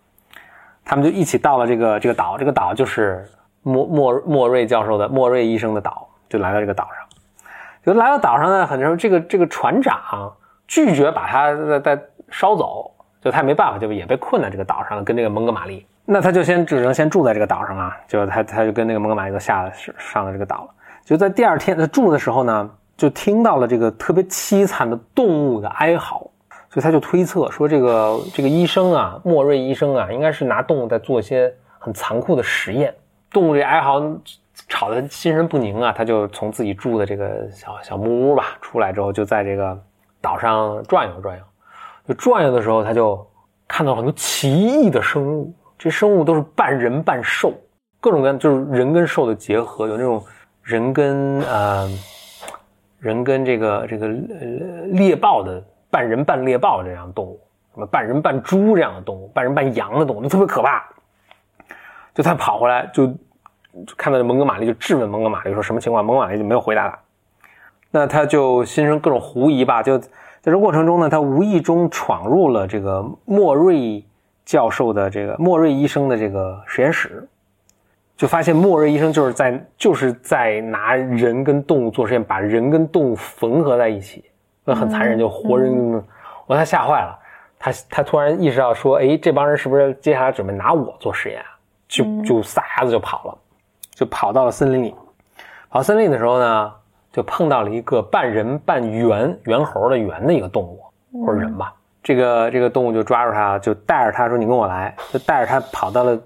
[0.85, 3.29] 他们就一起到了这个这个岛，这个岛就是
[3.63, 7.09] 莫莫莫瑞教授的莫瑞医生的岛，就来到这个岛上。
[7.85, 10.33] 就来到岛上呢，很多时候这个这个船长
[10.69, 12.91] 拒绝把他再再捎走，
[13.21, 15.87] 就他也没办法，就也被困在这个岛上了，跟这个蒙哥马利。
[16.05, 20.69] 那他就先只能先住在这个岛上啊，就他他就跟那个蒙哥马利都下了上了这个岛了。
[21.05, 26.19] 就在第二天他住的时候呢，就听到了这个特别凄惨的动物的哀嚎，
[26.71, 32.95] 所以他就推测说这个这个医生啊，莫瑞医生啊，应该是拿动物在做一些很残酷的实验。
[33.31, 34.01] 动物这哀嚎
[34.69, 39.81] 吵得心神不宁啊，他就从自己住的这个小小木屋吧出来之后，就在这个
[40.21, 41.45] 岛上转悠转悠。
[42.07, 43.25] 就转悠的时候，他就
[43.69, 47.53] 看到很多奇异的生物，这生物都是半人半兽，
[48.01, 50.23] 各种各样就是人跟兽的结合，有那种
[50.63, 51.89] 人跟呃
[52.99, 57.41] 人跟这个这个呃猎豹的半人半猎豹这样的动物，
[57.75, 60.85] 什么半人半猪这样的动物，半人半羊的动物，都特别可怕。
[62.15, 63.07] 就他跑回来就
[63.97, 66.99] 看到蒙哥马利，就质问蒙哥马利说什么情况，蒙哥马利就没有回答他。
[67.91, 70.09] 那他就心生各种狐疑吧，就在
[70.43, 74.05] 这过程中呢，他无意中闯入了这个莫瑞
[74.45, 77.27] 教授的这个莫瑞医生的这个实验室，
[78.17, 84.25] 就发现莫瑞医生就是在就是在拿人跟动物做实验，把人跟动物缝合在一起，
[84.65, 86.03] 那很残忍，就活人。
[86.47, 87.19] 我他吓坏了，
[87.59, 91.47] 他他突然意识到说，哎，这帮人是不是接下来准备拿我做实验啊？
[91.89, 93.39] 就就撒丫子就跑了，
[93.95, 94.95] 就跑到了森林里。
[95.71, 96.73] 跑森林里的时候呢，
[97.13, 100.81] 就碰到了一个半人半猿猿猴的猿的一个动物
[101.25, 101.75] 或者人吧。
[102.03, 106.19] 这个这个动物就抓住他，就带着他说：“你跟我来。”就带着他跑到了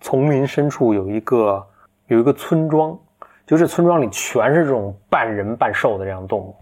[0.00, 1.64] 丛林深处，有一个
[2.06, 2.98] 有一个村庄，
[3.46, 6.56] 就这村庄里全是这种半人半兽的这样的动物。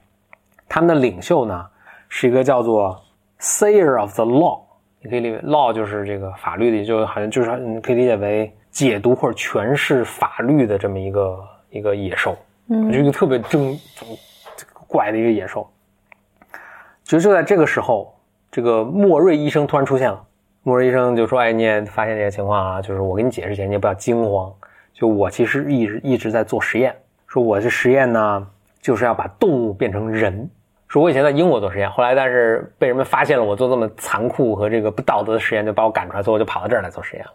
[0.68, 1.64] 他们的领袖呢
[2.08, 3.00] 是一个叫做
[3.38, 4.60] Sayer of the Law。
[5.00, 12.36] 你可以理解 law 就是这个法律的，就好像就是你可以理解为解读或者诠释法律的这么一个一个野兽，
[12.68, 13.78] 嗯，就一个特别正
[14.88, 15.70] 怪的一个野兽。
[17.04, 18.18] 其实就在这个时候，
[18.50, 20.24] 这个莫瑞医生突然出现了。
[20.62, 22.80] 莫瑞医生就说：“哎，你也发现这些情况啊？
[22.80, 24.52] 就是我给你解释前，你也不要惊慌。
[24.94, 26.94] 就我其实一直一直在做实验，
[27.26, 28.46] 说我这实验呢，
[28.80, 30.48] 就是要把动物变成人。”
[30.88, 37.32] 说我以前在英国做实验，后来但是被人们发现了我做这么残酷和这个不道德的实验，就把我赶出来，所以我就跑到这儿来做实验了。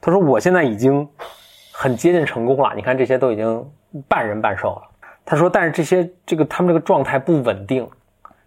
[0.00, 1.06] 他说我现在已经
[1.72, 3.70] 很接近成功了，你看这些都已经
[4.08, 4.82] 半人半兽了。
[5.24, 7.88] 他说，但是这些这个他们这个状态不稳定，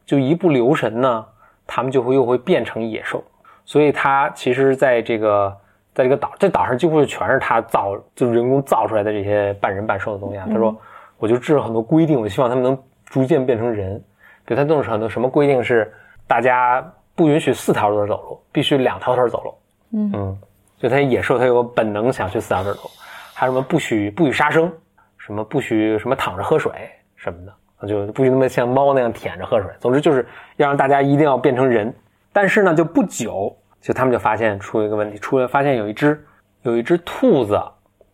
[0.06, 1.26] 就一不留神呢，
[1.66, 3.24] 他们就会又会变成野兽。
[3.66, 5.56] 所以他其实在这个
[5.94, 10.46] 在这个岛，这岛上几乎就全是他造，就是人工造出来的这些半人半兽的东西啊。
[10.50, 10.76] 他说，
[11.18, 14.04] 我就制了很多规定，我希望他们能逐渐变成人。
[14.46, 15.89] 给他弄成很多什么规定是，
[16.28, 16.86] 大家
[17.16, 19.56] 不允许四条腿走路，必须两条腿走路。
[19.94, 20.38] 嗯嗯，
[20.84, 22.91] 就它野兽，它有个本能想去四条腿走。
[23.34, 24.69] 还有什么不许不许杀生，
[25.17, 26.74] 什么不许什么躺着喝水
[27.15, 29.72] 什么的，就不许那么像猫那样舔着喝水。
[29.80, 31.96] 总之就是要让大家一定要变成人。
[32.34, 36.22] 但是呢，就不久，就他们就发现出了一个问题，出了发现有一只
[36.63, 37.58] 有一只兔子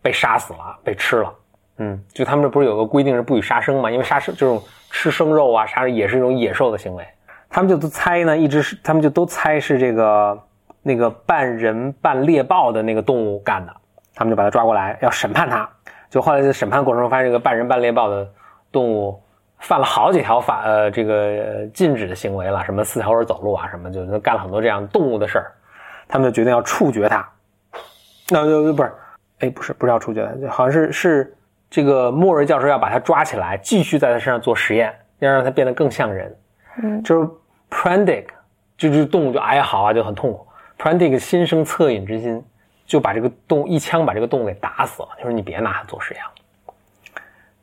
[0.00, 1.34] 被杀死了，被吃了。
[1.78, 3.90] 嗯，就他们这不是有个规定是不许杀生嘛？
[3.90, 7.04] 因为杀生这种吃生肉啊，杀也是一种野兽的行为。
[7.48, 10.40] 他们就都猜呢，一直是他们就都猜是这个
[10.82, 13.72] 那个半人半猎豹的那个动物干的。
[14.14, 15.68] 他们就把他抓过来要审判他。
[16.08, 18.28] 就后来在审判过程中发现，这个半人半猎豹的
[18.72, 19.22] 动物
[19.58, 25.52] 犯了好几条法呃这个呃禁止的行为了，什么四条腿走路啊，什么就干了很多这样动物的事儿。
[26.08, 27.26] 他们就决定要处决他。
[28.28, 28.92] 那就不是，
[29.40, 31.36] 哎，不是不是要处决他，好像是是。
[31.72, 36.36] 这个莫瑞教授要把他抓起来，继续在他身上做实验，要让他变得更像人。
[36.82, 37.28] 嗯，就是
[37.70, 38.26] Prandick，
[38.76, 40.44] 就是动物就哀嚎啊，就很痛苦。
[40.80, 42.42] Prandic 心生恻隐之心，
[42.86, 45.08] 就把这个动物一枪把这个动物给打死了。
[45.18, 46.30] 就说你别拿它做实验了。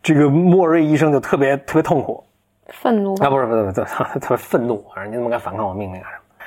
[0.04, 2.24] 这个莫瑞医生就特别特别痛苦，
[2.68, 3.82] 愤怒啊，不是不是不是，
[4.22, 6.46] 特别愤怒，啊，你怎么敢反抗我命令啊什么？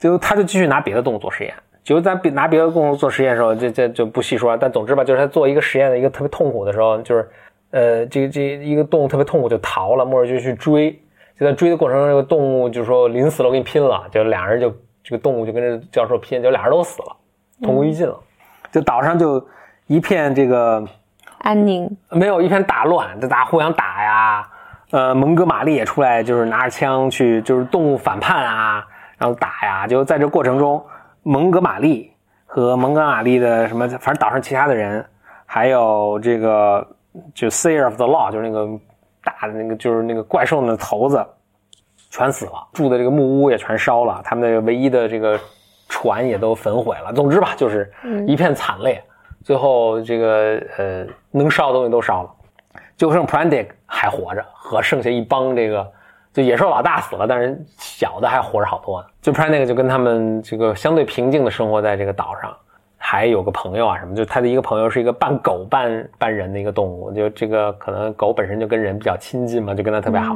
[0.00, 4.58] 就他就继续拿别的动物做实验，就在别拿别的动物做实验的时候，这这就不细说了。
[4.60, 7.30] 但总之吧，就是他做一个实验的一个特别痛苦的时候，就是
[7.70, 10.90] 呃，这个这一个动物特别痛苦就逃了，莫瑞就去追，
[11.38, 14.74] 就在追的过程中，这个动物就说临死了我跟你拼了，就俩人就
[15.10, 17.16] 这个动物就跟这教授拼，就俩人都死了，
[17.64, 18.16] 同归于尽了，
[18.70, 19.44] 就岛上就
[19.88, 20.84] 一片这个。
[21.38, 24.48] 安宁，没有一片大乱，就大家互相打呀。
[24.92, 28.86] 呃，蒙哥马利也出来，就是拿着枪去，就是动物反叛啊，
[29.18, 29.86] 然后打呀。
[29.86, 30.80] 就在这过程中，
[31.24, 32.12] 蒙哥马利
[32.46, 35.04] 和蒙哥马利的什么，反正岛上其他的人，
[35.44, 36.86] 还有这个
[37.34, 38.68] 就 Sayer of the Law，就是那个
[39.24, 41.26] 大的那个就是那个怪兽的头子，
[42.10, 45.38] 全死了，住的这个木屋也全烧了，他们的唯一的这个
[45.88, 47.12] 船也都焚毁了。
[47.12, 47.90] 总之吧，就是
[48.26, 49.02] 一片惨烈。
[49.42, 52.30] 最后这个呃能烧的东西都烧了，
[52.96, 55.90] 就剩 Prandic 还活着，和剩下一帮这个
[56.32, 59.08] 就野兽老大死了，但是小的还活着好多呢。
[59.22, 62.54] 就 Prandic 就跟他们这个相对平静的生活在这个岛上，
[62.98, 70.34] 还有个朋友啊什么，就他的一个朋友是一个半狗半半人的一个动物，就这个可能狗本身就跟人比较亲近嘛，就跟他特别好。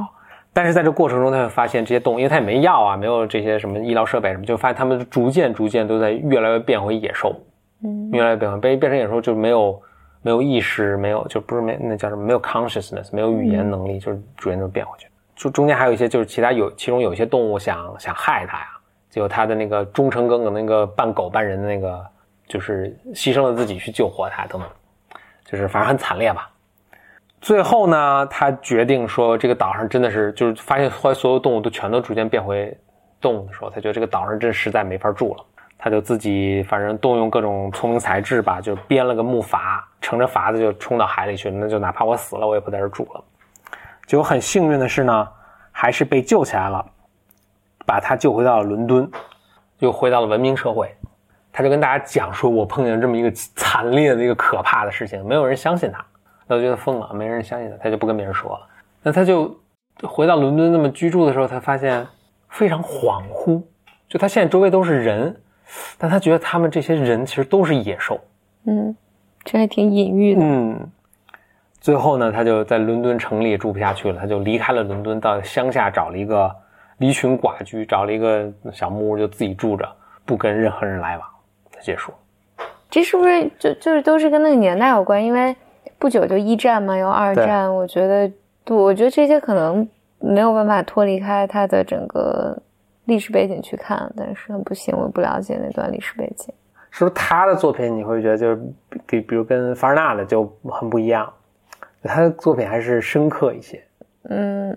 [0.55, 7.35] 但是在这过程中，他会发现这些动物，因为他也没药啊，没有这些什么医疗设备什么，就发现他们逐渐逐渐都在越来越变回野兽。
[7.83, 9.83] 嗯越来越变回被变成野兽就没有
[10.23, 15.07] 没有意识，没有就不是没那叫什么没有 consciousness，没有语言能力，就是逐渐就变回去。
[15.37, 18.67] 就中间还有一些就是其他有其中有一些动物想想害它呀，
[19.11, 22.03] 结果它的那个忠诚耿耿那个半狗半人的那个
[22.47, 24.71] 就是牺牲了自己去救活它等等，
[25.45, 26.49] 就是反正很惨烈吧。
[27.45, 32.75] 最后呢，他决定说这个岛上真的是就是发现后来所有动物都全都逐渐变回
[33.21, 35.45] 动物的时候，他觉得这个岛上真实在没法住了。
[35.77, 41.51] 他就自己反正动用各种聪明才智吧，就编了个木筏，乘着筏子就冲到海里去。
[41.51, 43.23] 那就哪怕我死了，我也不在这住了。
[44.07, 45.29] 结果很幸运的是呢，
[45.71, 46.83] 还是被救起来了，
[47.85, 49.07] 把他救回到了伦敦，
[49.81, 50.91] 又回到了文明社会。
[51.53, 56.03] 他就跟大家讲说，我碰见这么一个惨烈的一个可怕的事情，没有人相信他，
[56.49, 58.67] 他就觉得疯了，没人相信他，他就不跟别人说了。
[59.03, 59.57] 那他就
[60.03, 62.07] 回到伦敦那么居住的时候，他发现
[62.49, 63.63] 非常恍惚，
[64.09, 65.37] 就他现在周围都是人。
[65.97, 68.21] 但他觉得他们这些人其实都是野兽，
[68.67, 68.95] 嗯，
[69.43, 70.43] 这还挺隐喻的。
[70.43, 70.79] 嗯，
[71.81, 76.55] 最后呢，他就在伦敦城里住不下去了，他就离开了伦敦，到乡下找了一个
[76.99, 79.91] 离群寡居，找了一个小木屋就自己住着，
[80.27, 81.27] 不跟任何人来往。
[81.73, 82.13] 他结束。
[82.91, 85.25] 这是不是就就是都是跟那个年代有关？
[85.25, 85.57] 因为
[86.05, 88.31] 不久就一战嘛，有二战，我觉得，
[88.77, 89.89] 我觉得这些可能
[90.19, 92.55] 没有办法脱离开他的整个。
[93.07, 96.53] 历史背景去看，但是不行，我不了解那段历史背景。
[96.91, 98.61] 是不是他的作品你会觉得就是
[99.07, 101.31] 比比如跟凡尔纳的就很不一样？
[102.03, 103.83] 他的作品还是深刻一些。
[104.29, 104.77] 嗯，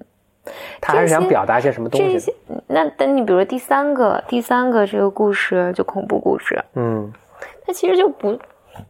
[0.79, 2.13] 他还是想表达一些什么东西？
[2.13, 2.33] 这些
[2.67, 7.11] 那等你比如说第三个，第三个这个故事就恐怖故事，嗯，
[7.65, 8.37] 它其实就不，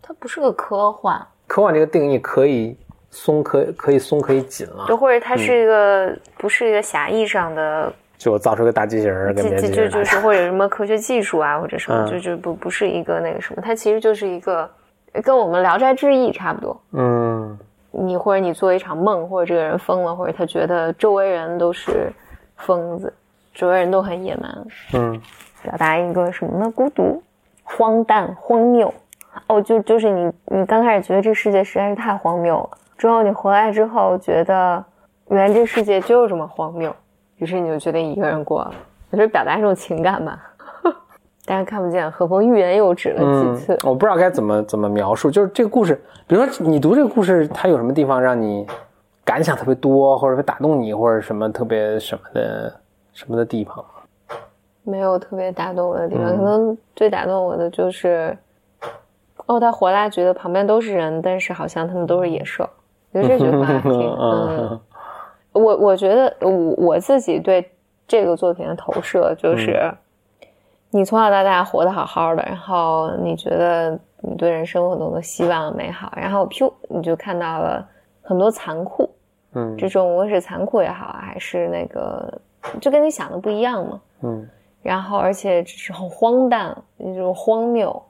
[0.04, 1.20] 它不是个科幻。
[1.48, 2.78] 科幻这个定义可以
[3.10, 4.86] 松，可可以松，可以紧了。
[4.88, 7.92] 就或者它是一个、不是一个狭义上的。
[8.18, 14.68] 就造出个大机器人，就就就是或者什么科学技术啊，或者什么，嗯就就不不是一个那个什么，它其实就是一个
[15.24, 16.82] 跟我们《聊斋志异》差不多。
[16.94, 17.58] 嗯
[17.92, 22.12] 你或者你做一场梦，或者这个人疯了，或者他觉得周围人都是
[22.56, 23.14] 疯子，
[23.54, 25.22] 周围人都很野蛮，嗯
[25.62, 26.72] 表达一个什么呢？
[26.72, 27.22] 孤独、
[27.64, 28.92] 荒诞、荒谬。
[29.48, 34.84] 哦，就就是你你刚开始觉得这世界实在是太荒谬了，之后你回来之后觉得
[35.30, 36.94] 原来这世界就是这么荒谬。
[37.38, 38.72] 于是你就决定一个人过了，
[39.12, 40.42] 我觉得表达这种情感吧，
[41.46, 42.10] 但是看不见。
[42.10, 45.30] 何鹏欲言又止了几次、嗯，我不知道该怎么怎么描述。
[45.30, 48.66] 就是这个故事，比如说你读这个故事，它有什么地方让你
[49.24, 52.74] 感想特别多，或者说打动你，或者什么特别什么的
[53.14, 53.86] 什么的地方？
[54.84, 58.36] 没有特别打动我的地方，嗯可能最打动我的就是，
[59.48, 62.70] 哦，他回来觉得旁边都是人，但是好像他们都是野兽。
[63.12, 64.80] 我觉得这句话挺嗯。
[65.54, 67.68] 我我觉得我我自己对
[68.08, 69.98] 这个作品的投射就是，嗯
[70.92, 77.86] 你从小到大活得好好的，然后你觉得你对人生有很多的希望美好，然后噗你就看到了
[78.22, 79.10] 很多残酷，
[79.54, 82.32] 嗯这种无论是残酷也好，还是那个
[82.80, 84.48] 就跟你想的不一样嘛，嗯
[84.82, 88.02] 然后而且只是很荒诞，那种荒谬，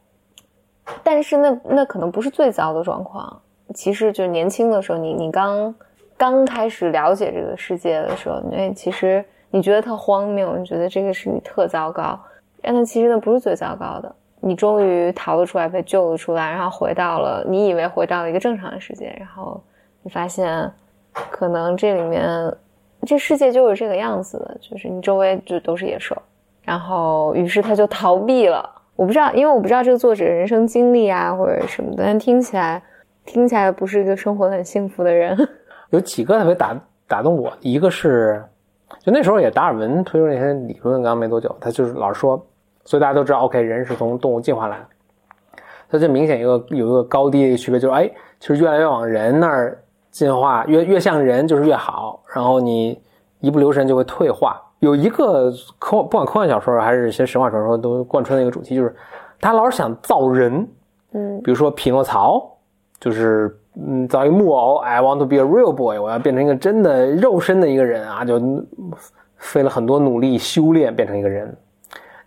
[1.04, 3.42] 但是那那可能不是最糟的状况，
[3.74, 5.74] 其实就是年轻的时候，你你刚。
[6.20, 12.20] 刚开始了解这个世界的时候，因为其实你觉得特荒谬，你觉得这个事情特糟糕，
[12.60, 14.16] 但它其实那不是最糟糕的。
[14.40, 19.62] 你终于逃了出来，被救了出来，然后回到了你以为回到了一个正常的世界，然后
[20.02, 20.68] 你发现
[21.30, 22.52] 可能这里面
[23.06, 26.20] 这世界就是这个样子的，就是你周围就都是野兽，
[26.64, 28.68] 然后于是他就逃避了。
[28.98, 32.82] 我不知道，因为我不知道这个作者人生经历啊或者什么的，但听起来
[33.26, 35.38] 听起来不是一个生活很幸福的人。
[35.92, 36.76] 有几个特别打
[37.08, 38.44] 打动我，一个是
[39.00, 42.44] 就那时候也达尔文推出那些理论刚没多久，他就是老是说，
[42.84, 44.86] 所以大家都知道，OK，人是从动物进化来的。
[45.90, 49.80] 它就明显一个有一个高低的区别，就是哎，其实越来越往人那儿
[50.10, 53.00] 进化，越越像人就是越好，然后你
[53.40, 54.62] 一不留神就会退化。
[54.80, 58.96] 有一个科不管科幻小说还是一些神话传说，都贯穿的一个主题，就是
[59.42, 60.68] 他老是想造人，
[61.14, 62.58] 嗯比如说匹诺曹，
[63.00, 68.40] 就是嗯造一个木偶，I want to be a real boy，我要变成一个真的肉身的一个人啊，就
[69.38, 71.56] 费了很多努力修炼变成一个人。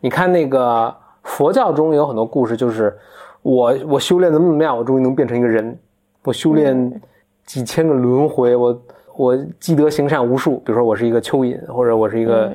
[0.01, 2.97] 你看那个佛教中有很多故事，就是
[3.43, 5.79] 我我修炼怎么怎么样，我终于能变成一个人。
[6.25, 7.01] 我修炼
[7.47, 8.83] 几千个轮回，我
[9.21, 10.57] 我积德行善无数。
[10.61, 12.51] 比如说我是一个蚯蚓，或者我是一个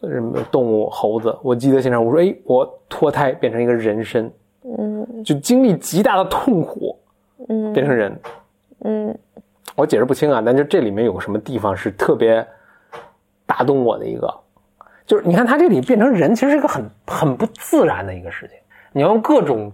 [0.00, 2.18] 什么动物猴子，我积德行善无数。
[2.18, 4.28] 哎，我脱胎变成一个人身，
[4.64, 6.98] 嗯就经历极大的痛苦
[7.48, 8.20] 嗯变成人。
[8.80, 9.18] 嗯
[9.76, 12.44] 我解释不清啊，但就这里面有个什么地方是特别
[13.46, 14.32] 打动我的一个，
[15.06, 18.56] 就是你看他这里变成人，其实是一个很很不自然的一个事情。
[18.92, 19.72] 你要用各种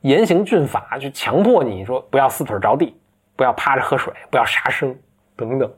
[0.00, 2.94] 严刑峻法去强迫你说不要四腿着地，
[3.36, 4.94] 不要趴着喝水，不要杀生
[5.36, 5.70] 等等。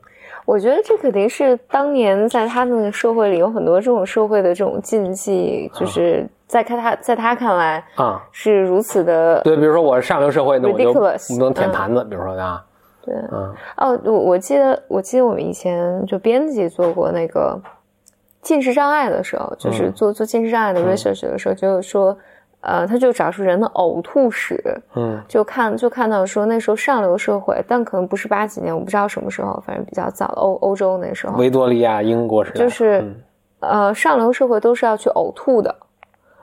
[0.45, 10.93] 我觉得这肯定是当年在他那个社会里有很多这种社会的这种禁忌，就是在看他在他看来啊、是如此的对，比如说我是上流社会，那我就
[11.37, 12.65] 能舔盘子，比如说啊，
[13.05, 13.13] 对。
[13.33, 13.53] 嗯。
[13.79, 17.61] 哦，我我记得我记得我们以前就编辑做过那个
[18.41, 19.93] 近视障碍的时候，就是嗯。
[19.95, 22.17] 做做近视障碍的 research 的时候，就是说，
[22.61, 24.61] 呃，他就找出人的呕吐史，
[24.95, 25.23] 嗯。
[25.29, 33.15] 就看就看到说那时候上流社会，但可能不是八几年，我不知道什么时候，反正比较早的欧欧洲那时候，维多利亚英国时代，就是嗯。
[33.61, 35.75] 呃上流社会都是要去呕吐的，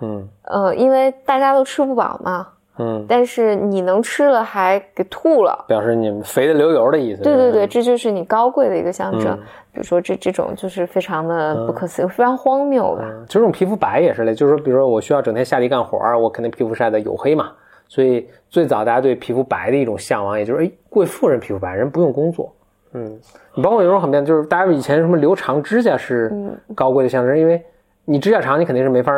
[0.02, 0.28] 嗯。
[0.43, 2.47] 呃，因为大家都吃不饱嘛，
[2.78, 5.66] 嗯，但是你能吃了还给吐了。
[5.68, 7.22] 表示你们肥的流油的意思。
[7.22, 9.32] 对对对，这就是你高贵的一个象征。
[9.34, 9.40] 嗯
[9.74, 13.02] 比如说这这种就是非常的不可思议，非常荒谬吧？
[13.06, 17.52] 嗯，就这种皮肤白也是嘞，就是说，比如说我需要整天下地干活儿，我肯定皮肤晒得黝黑嘛。
[17.88, 22.54] 所以最早大家对皮肤白的一种向往，也就是哎，贵妇人皮肤白，人不用工作。
[22.94, 23.20] 嗯，
[23.56, 27.60] 你包括有种很变，就是大家以前什么留长指甲是嗯高贵的象征，因为
[28.06, 29.13] 你指甲长，你肯定是没法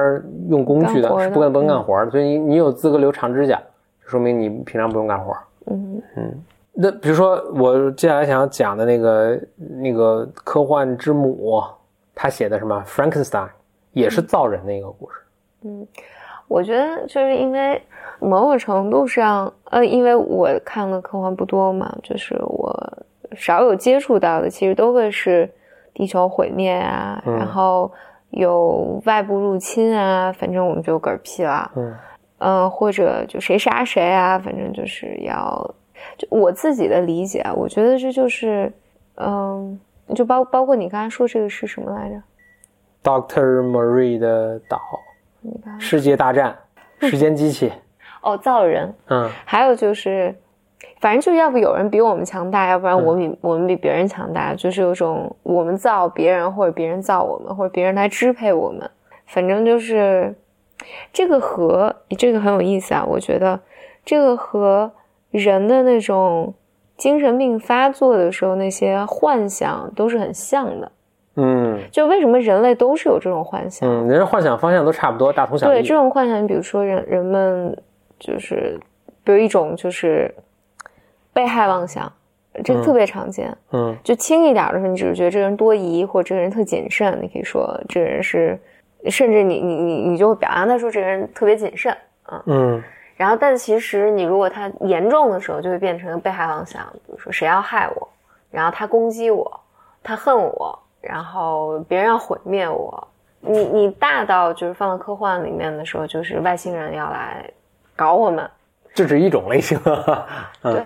[0.47, 3.61] 用工具的，是不干不能干活的，所以你你有资格留长指甲，
[4.05, 5.35] 说明你平常不用干活。
[5.67, 6.43] 嗯嗯
[6.73, 9.39] 那比如说，我接下来想要讲的那个
[9.79, 11.63] 那个科幻之母，
[12.13, 13.45] 他写的什么《Frankenstein》，
[13.93, 15.15] 也是造人的一个故事。
[15.63, 15.87] 嗯
[16.47, 17.81] 我觉得就是因为
[18.19, 22.71] 某种程度上，呃，因为我看的科幻不多嘛，就是我
[23.35, 25.49] 少有接触到的，其实都会是
[25.93, 27.91] 地球毁灭啊，嗯然后
[28.31, 31.71] 有外部入侵啊，反正我们就嗝屁了。
[31.75, 31.95] 嗯
[32.37, 35.73] 嗯，或者就谁杀谁啊，反正就是要，
[36.17, 38.71] 就我自己的理解啊，我觉得这就是，
[39.15, 39.79] 嗯，
[40.13, 42.21] 就包包括你刚才说这个是什么来着
[43.01, 44.81] ？，Doctor Marie 的岛，
[45.79, 46.53] 世界大战，
[46.99, 47.71] 时间机器。
[48.21, 50.35] 哦，造人，嗯还有就是，
[50.99, 58.89] 反正就要不有人比我们强大，要不然我们比、我们比别人强大，就是有种我们造别人，或者别人造我们，或者别人来支配我们，
[59.27, 60.33] 反正就是
[61.13, 63.59] 这个和这个很有意思啊，我觉得
[64.03, 64.91] 这个和
[65.31, 66.53] 人的那种
[66.97, 70.91] 精神病发作的时候那些幻想都是很像的。
[71.37, 73.89] 嗯就为什么人类都是有这种幻想？
[73.89, 75.69] 嗯，人的幻想方向都差不多，大同小异。
[75.69, 77.77] 对这种幻想，比如说人人们
[78.17, 78.79] 就是，
[79.21, 80.33] 比如一种就是
[81.35, 82.09] 被害妄想，
[82.63, 83.55] 这个特别常见。
[83.73, 88.57] 嗯就轻一点的时候，你只是觉得这个人多疑，或者这个人特谨慎，你可以说这个人是，
[89.09, 91.95] 甚至你你你你就会表扬他说这个人特别谨慎。
[92.45, 92.81] 嗯
[93.17, 98.09] 然后，但其实你如果他严重的时候，就会变成被害妄想，比如说谁要害我，
[98.49, 99.59] 然后他攻击我，
[100.01, 103.07] 他恨我，然后别人要毁灭我。
[103.39, 107.49] 你你大到就是放到科幻里面的时候，就是外星人要来
[107.95, 108.49] 搞我们。
[108.93, 109.79] 这只是一种类型。
[110.63, 110.85] 嗯，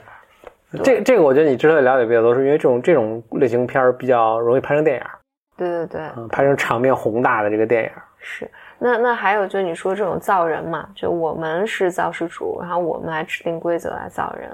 [0.83, 5.09] 这这个我觉得你之所以了解比较多，是因为这种这种类型片儿比较容易拍成电影儿，
[5.57, 8.03] 对对对，嗯，拍成场面宏大的这个电影儿。
[8.19, 8.49] 是。
[8.77, 14.49] 那那还有就是你说这种造人嘛，就我们是造事主，然后我们来制定规则来造人。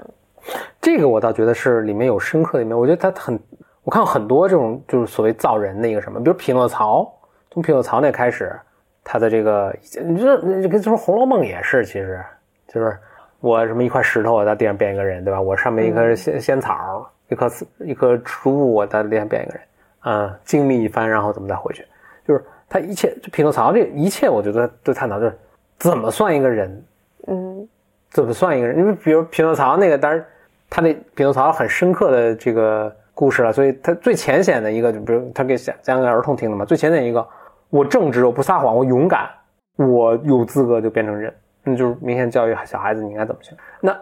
[0.80, 3.38] 这个我倒觉得是里面有深刻的一面，我觉得他很，
[3.84, 7.08] 我看过很多这种就是所谓造人的一个什么，比如匹诺曹，
[7.50, 8.58] 从匹诺曹那开始，
[9.04, 12.24] 他的这个，你知道，你跟说《红楼梦》也是，其实
[12.66, 12.96] 就是
[13.40, 15.40] 我什么一块石头，我在地上变一个人，对吧？
[15.40, 19.62] 我上面一棵仙仙草，一棵一棵植物，我在地上变一个人，
[20.00, 21.84] 啊、经历一番，然后怎么再回去，
[22.26, 25.38] 就是他一切，就匹诺曹这一切，我觉得都探讨就是
[25.78, 26.84] 怎么算一个人，
[27.26, 27.68] 嗯。
[28.10, 28.78] 怎么算一个人？
[28.78, 30.24] 因为比如匹诺曹那个，当然
[30.70, 37.26] 他那匹诺曹很深刻的这个故事了，所以他最浅显的一个，就比如他给讲讲给儿童听的嘛，最浅显一个，
[37.68, 39.28] 我正直，我不撒谎，我勇敢，
[39.74, 41.34] 我有资格就变成人，
[41.66, 43.54] 那就是明显教育小孩子你应该怎么去。
[43.80, 43.94] 那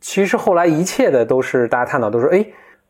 [0.00, 2.44] 其实后来一切的都是大家探讨都是，哎，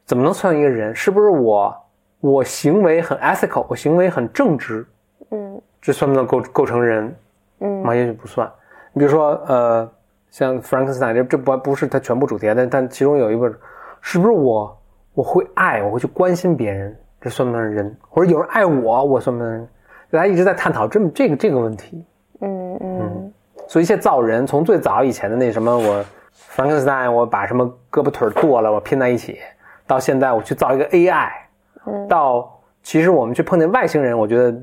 [0.06, 0.94] 怎么能算一个人？
[0.94, 1.76] 是不是我
[2.20, 4.86] 我行为很 ethical，我行为很正直，
[5.30, 7.14] 嗯这算不算构构成人？
[7.60, 8.50] 嗯嘛，也许不算。
[8.94, 9.90] 你比如说，呃，
[10.30, 13.52] 像 Frankenstein 这这不不是它全部主题，但但其中有一个，
[14.00, 14.76] 是不是我
[15.14, 17.94] 我会爱，我会去关心别人，这算不算人？
[18.08, 19.68] 或者有人爱我，我算不算人？
[20.10, 22.04] 大家一直在探讨这么这个这个问题。
[22.40, 23.32] 嗯嗯
[23.72, 26.04] 所以一切造人，从最早以前的那什么我
[26.54, 29.38] Frankenstein，我把什么胳膊腿儿剁了，我拼在一起，
[29.86, 31.30] 到现在我去造一个 AI，
[31.86, 34.54] 嗯到其实我们去碰见外星人，我觉得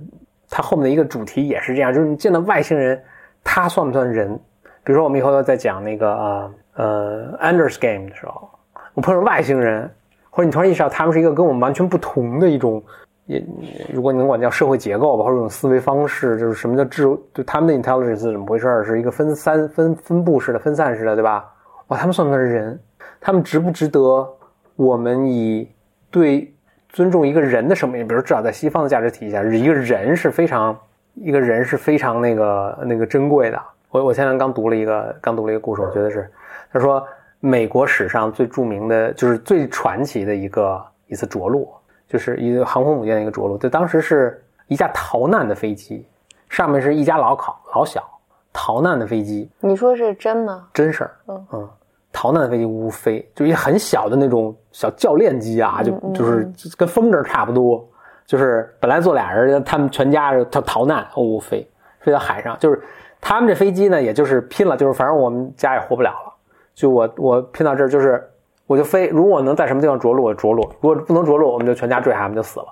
[0.47, 3.03] 它后面的一个主题也是这样，就是你见到外星人，
[3.43, 4.39] 他算不算人？
[4.84, 8.47] 比如说我们以后要再讲那个呃呃 Ender's Game 的时候，
[8.93, 9.89] 我碰上外星人，
[10.30, 12.84] 或者你突然意识到他们是一个跟我们完全不同的一种。
[13.30, 13.45] 也，
[13.93, 18.84] 如果你能管叫社会结构吧，或者一种思维方式，就是什么叫智，就他们的 intelligence 是怎么回事儿？
[18.84, 21.47] 是一个分三、分分布式的、分散式的，对吧？
[21.89, 22.80] 哇，他们算不算是人？
[23.21, 24.27] 他们值不值得
[24.75, 25.69] 我们以
[26.09, 26.51] 对
[26.89, 27.93] 尊重一个人的什么？
[27.93, 30.75] 比如至少在西方的价值体系下，一个人是非常
[31.13, 33.61] 一个人是非常那个那个珍贵的。
[33.91, 36.27] 我我前两天刚读了一个刚读了一个故事，我觉得是
[36.73, 37.05] 他说
[37.39, 41.69] 美国史上最著名的就是最传奇的一个一次着陆。
[42.10, 46.05] 就是一个航空母舰的一个着陆，就当时是一架逃难的飞机，
[46.49, 48.03] 上面是一家老考老小
[48.51, 50.68] 逃难的飞机，你说是真吗？
[50.74, 51.47] 真事儿，嗯。
[51.53, 51.70] 嗯
[52.12, 57.88] 逃难的飞机呜呜飞，就一很小的那种小教练机啊，就就是跟风筝差不多，
[58.26, 62.82] 就是本来坐俩人，他们全家逃逃难呜呜飞，飞到海上，就是
[63.22, 66.34] 他们这飞机呢，也就是拼了，就是反正我们家也活不了了，
[66.74, 68.28] 就我我拼到这儿就是。
[68.70, 72.67] 我就飞，如果能在什么地方着陆，我着陆；如果不能着陆，我们就全家坠海，我们就死了，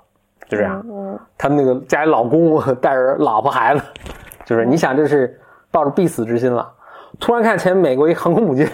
[0.46, 0.80] 就这样。
[0.88, 3.82] 嗯他们那个家里老公 带着老婆孩子，
[4.44, 5.40] 就是你想这是
[5.72, 6.72] 抱着必死之心了。
[7.18, 8.70] 突然看前美国一航空母舰，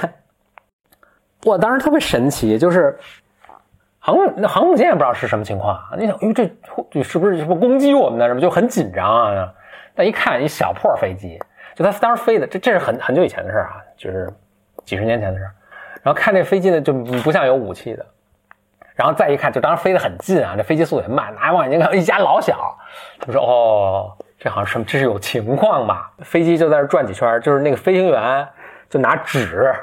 [1.46, 2.94] 哇，当时特别神奇，就是
[3.98, 5.96] 航空那航空母舰也不知道是什么情况啊。
[5.96, 6.50] 你想，哎呦，这
[6.90, 8.28] 这是不是什么攻击我们呢？
[8.28, 9.50] 什么就很紧张啊？
[9.94, 11.40] 但一看一小破飞机，
[11.74, 14.30] 就他当时飞的，这这是很很久以前的事儿啊，就是
[14.84, 15.50] 几十年前的事儿。
[16.04, 18.06] 然后看这飞机呢，就不像有武器的。
[18.94, 22.76] 然后再一看，就当时飞得很近啊，这飞机速度也慢，拿望远镜看一家老小，
[23.18, 26.12] 他们说哦，这好像什么，这是有情况吧？
[26.20, 28.46] 飞机就在那转几圈，就是那个飞行员
[28.88, 29.74] 就拿纸，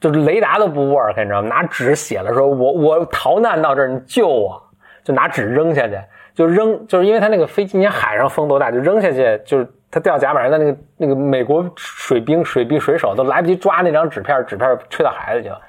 [0.00, 1.48] 就是雷达都不 work，你知道吗？
[1.48, 4.62] 拿纸写了说，我我逃难到这儿，你救我，
[5.02, 5.98] 就拿纸扔下去，
[6.34, 15.60] 就扔，就是因为他那个飞机，你看海上风多大，就扔下去，就是他掉甲板上，那那个那个美国水兵、水兵、水手都来不及抓那张纸片，纸片吹到海里去了，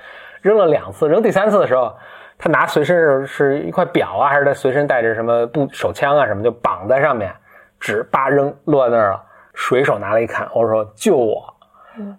[0.42, 1.96] 扔了两次，扔第三次的时候。
[2.38, 7.34] 他拿随身是一块表啊，还是他随身带着什么步手枪啊什么，就绑在上面，
[7.80, 9.24] 纸叭扔落在那儿了。
[9.54, 11.42] 水手拿来一看，我说救我，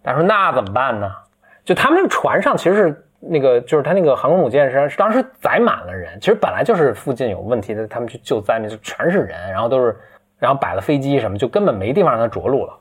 [0.03, 1.13] 他说那怎么办呢？
[1.67, 9.95] 就他们那个船上其实是那个，就是他那个航空母舰上是当时载满了人，其实本来就是附近有问题的，他们去救灾那就全是人，然后都是，
[10.39, 12.73] 然后摆了飞机什么，就根本没地方让他着陆了。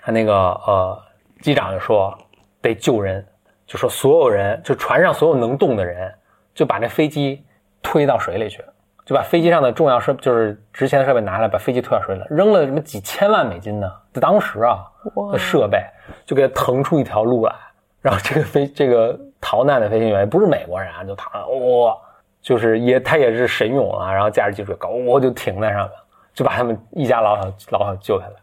[0.00, 1.02] 他那个呃
[1.40, 2.16] 机长就说
[2.62, 3.26] 得救人，
[3.66, 6.12] 就说所有人，就船上所有能动的人。
[6.54, 7.44] 就把这飞机
[7.82, 8.64] 推到水里去，
[9.04, 13.92] 就把飞机上的重要设就是值钱的设备拿来，把飞机推到水里，扔了什么几千万美金呢？
[14.10, 14.86] 在当时啊
[15.30, 15.84] 的设备
[16.24, 17.54] 就给他腾出一条路来，
[18.00, 21.98] 然后这个飞这个逃难的飞行员不是美国人啊，就躺，哇、哦，
[22.40, 25.92] 就是也他也是神勇啊，然后驾驶技术也高，我就停在上面，
[26.36, 28.34] 就把他们一家老小老小救下来，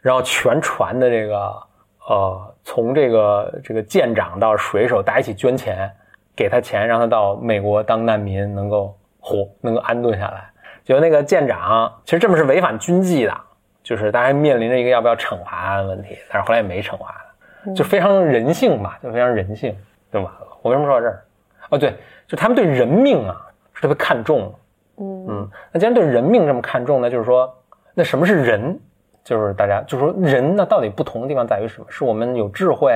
[0.00, 1.62] 然后全船的这个
[2.08, 5.92] 呃从这个这个舰长到水手大家一起捐钱。
[6.34, 10.50] 给他钱，让他到美国当难民，能够活，能够安顿下来。
[10.82, 13.40] 就那个舰长，其实这么是违反军纪的，
[13.82, 17.22] 就是大家面临着一个要不要惩罚的问题，但是后来也没惩罚
[17.62, 19.76] 他，就非常人性吧，就非常人性，
[20.10, 20.46] 就完了？
[20.62, 21.22] 我为什么说到这儿？
[21.68, 21.94] 哦，对，
[22.26, 23.36] 就他们对人命啊
[23.74, 24.58] 是特别看重的。
[25.02, 27.52] 嗯嗯，那既然对人命这么看重呢，就是说，
[27.94, 28.78] 那什么是人？
[29.24, 31.86] 就是大家就是说，人呢到底不同的地方在于什么？
[31.88, 32.92] 是我们有智慧，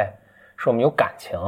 [0.56, 1.38] 是我们有感情。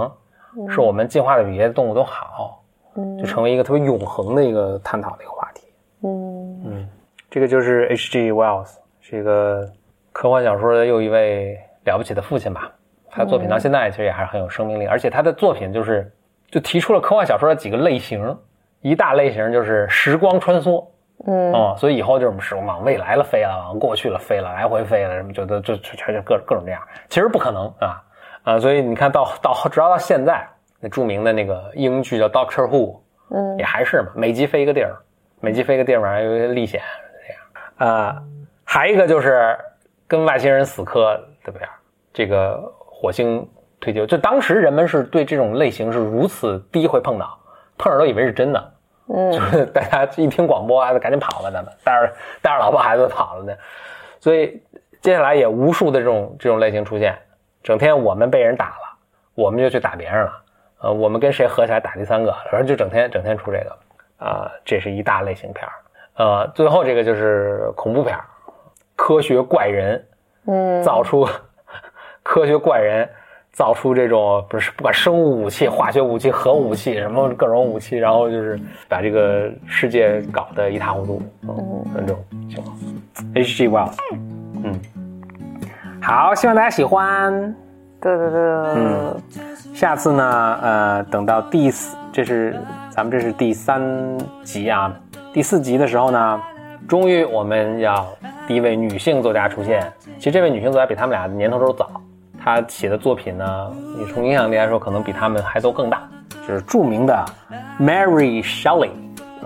[0.68, 2.64] 是我们进化的比别的动物都好，
[2.96, 5.68] 嗯就成为一个特别永恒的一个探讨的一个话题。
[6.02, 6.88] 嗯嗯，
[7.30, 8.32] 这个就是 H.G.
[8.32, 9.70] Wells，是一个
[10.10, 12.72] 科幻小说的又一位了不起的父亲吧。
[13.10, 16.10] 他的作品到现在其实也还是很有生命力，而且他的作品就是
[16.50, 18.36] 就提出了科幻小说的几个类型，
[18.80, 20.86] 一大类型就是时光穿梭。
[21.26, 28.00] 嗯哦，所以以后就是往未来了飞了，往过去了飞了，来回飞了，什么觉得这这全就各各种这样，其实不可能啊
[28.44, 28.58] 啊！
[28.60, 30.48] 所以你看到 到直到到现在，
[30.78, 32.92] 那著名的那个英剧叫《Doctor Who》，
[33.30, 34.94] 嗯也还是嘛，每集飞一个地儿，
[35.40, 36.80] 每集飞一个地儿，晚上有一个历险
[37.26, 38.22] 这样啊。
[38.62, 39.58] 还一个就是
[40.06, 41.66] 跟外星人死磕，对不对？
[42.12, 43.44] 这个火星
[43.80, 47.37] 推进，就当时人们是对这种类型是如此第一回碰到，
[47.78, 48.72] 碰着都以为是真的。
[49.10, 52.12] 嗯就是大家一听广播啊，赶紧跑吧，咱们带着
[52.42, 53.54] 带着老婆孩子跑了呢。
[54.20, 54.62] 所以
[55.00, 57.16] 接下来也无数的这种这种类型出现，
[57.62, 58.98] 整天我们被人打了，
[59.34, 60.32] 我们就去打别人了，
[60.82, 65.72] 呃，我们跟谁合起来打第三个，反正就整天整天出这个，啊、这是一大类型片儿。
[66.16, 68.24] 呃，最后这个就是恐怖片儿，
[68.94, 70.06] 科学怪人
[70.46, 71.26] 嗯，造出
[72.22, 73.08] 科学怪人
[73.58, 78.56] 造出这种不是不管生物武器、化学武器、核武器什么各种武器，然后就是
[78.88, 82.16] 把这个世界搞得一塌糊涂，嗯，那种
[82.48, 82.76] 情况。
[83.34, 83.68] H.G.
[83.68, 83.96] Wells，
[84.62, 84.80] 嗯，
[86.00, 87.52] 好，希望大家喜欢。
[88.00, 88.40] 对对对，
[88.76, 89.22] 嗯
[89.74, 92.56] 下次呢，呃，等到第四，这是
[92.90, 93.82] 咱们这是第三
[94.44, 94.94] 集啊，
[95.32, 96.40] 第四集的时候呢，
[96.88, 98.06] 终于我们要
[98.46, 99.84] 第一位女性作家出现。
[100.16, 101.90] 其实这位女性作家比他们俩年头都早，
[102.48, 106.08] 她写的作品呢，你从影响力来说，可能比他们还都更大。
[106.46, 107.24] 就是著名的
[107.78, 108.90] Mary Shelley，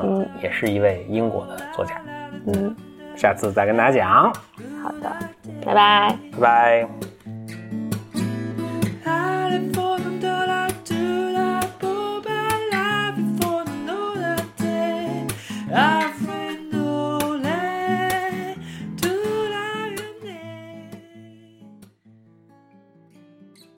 [0.00, 2.00] 嗯，也是一位英国的作家。
[2.46, 2.76] 嗯，
[3.16, 4.32] 下次再跟大家讲，
[4.80, 5.11] 好的，
[5.66, 6.16] 拜拜。
[6.32, 7.41] 拜拜。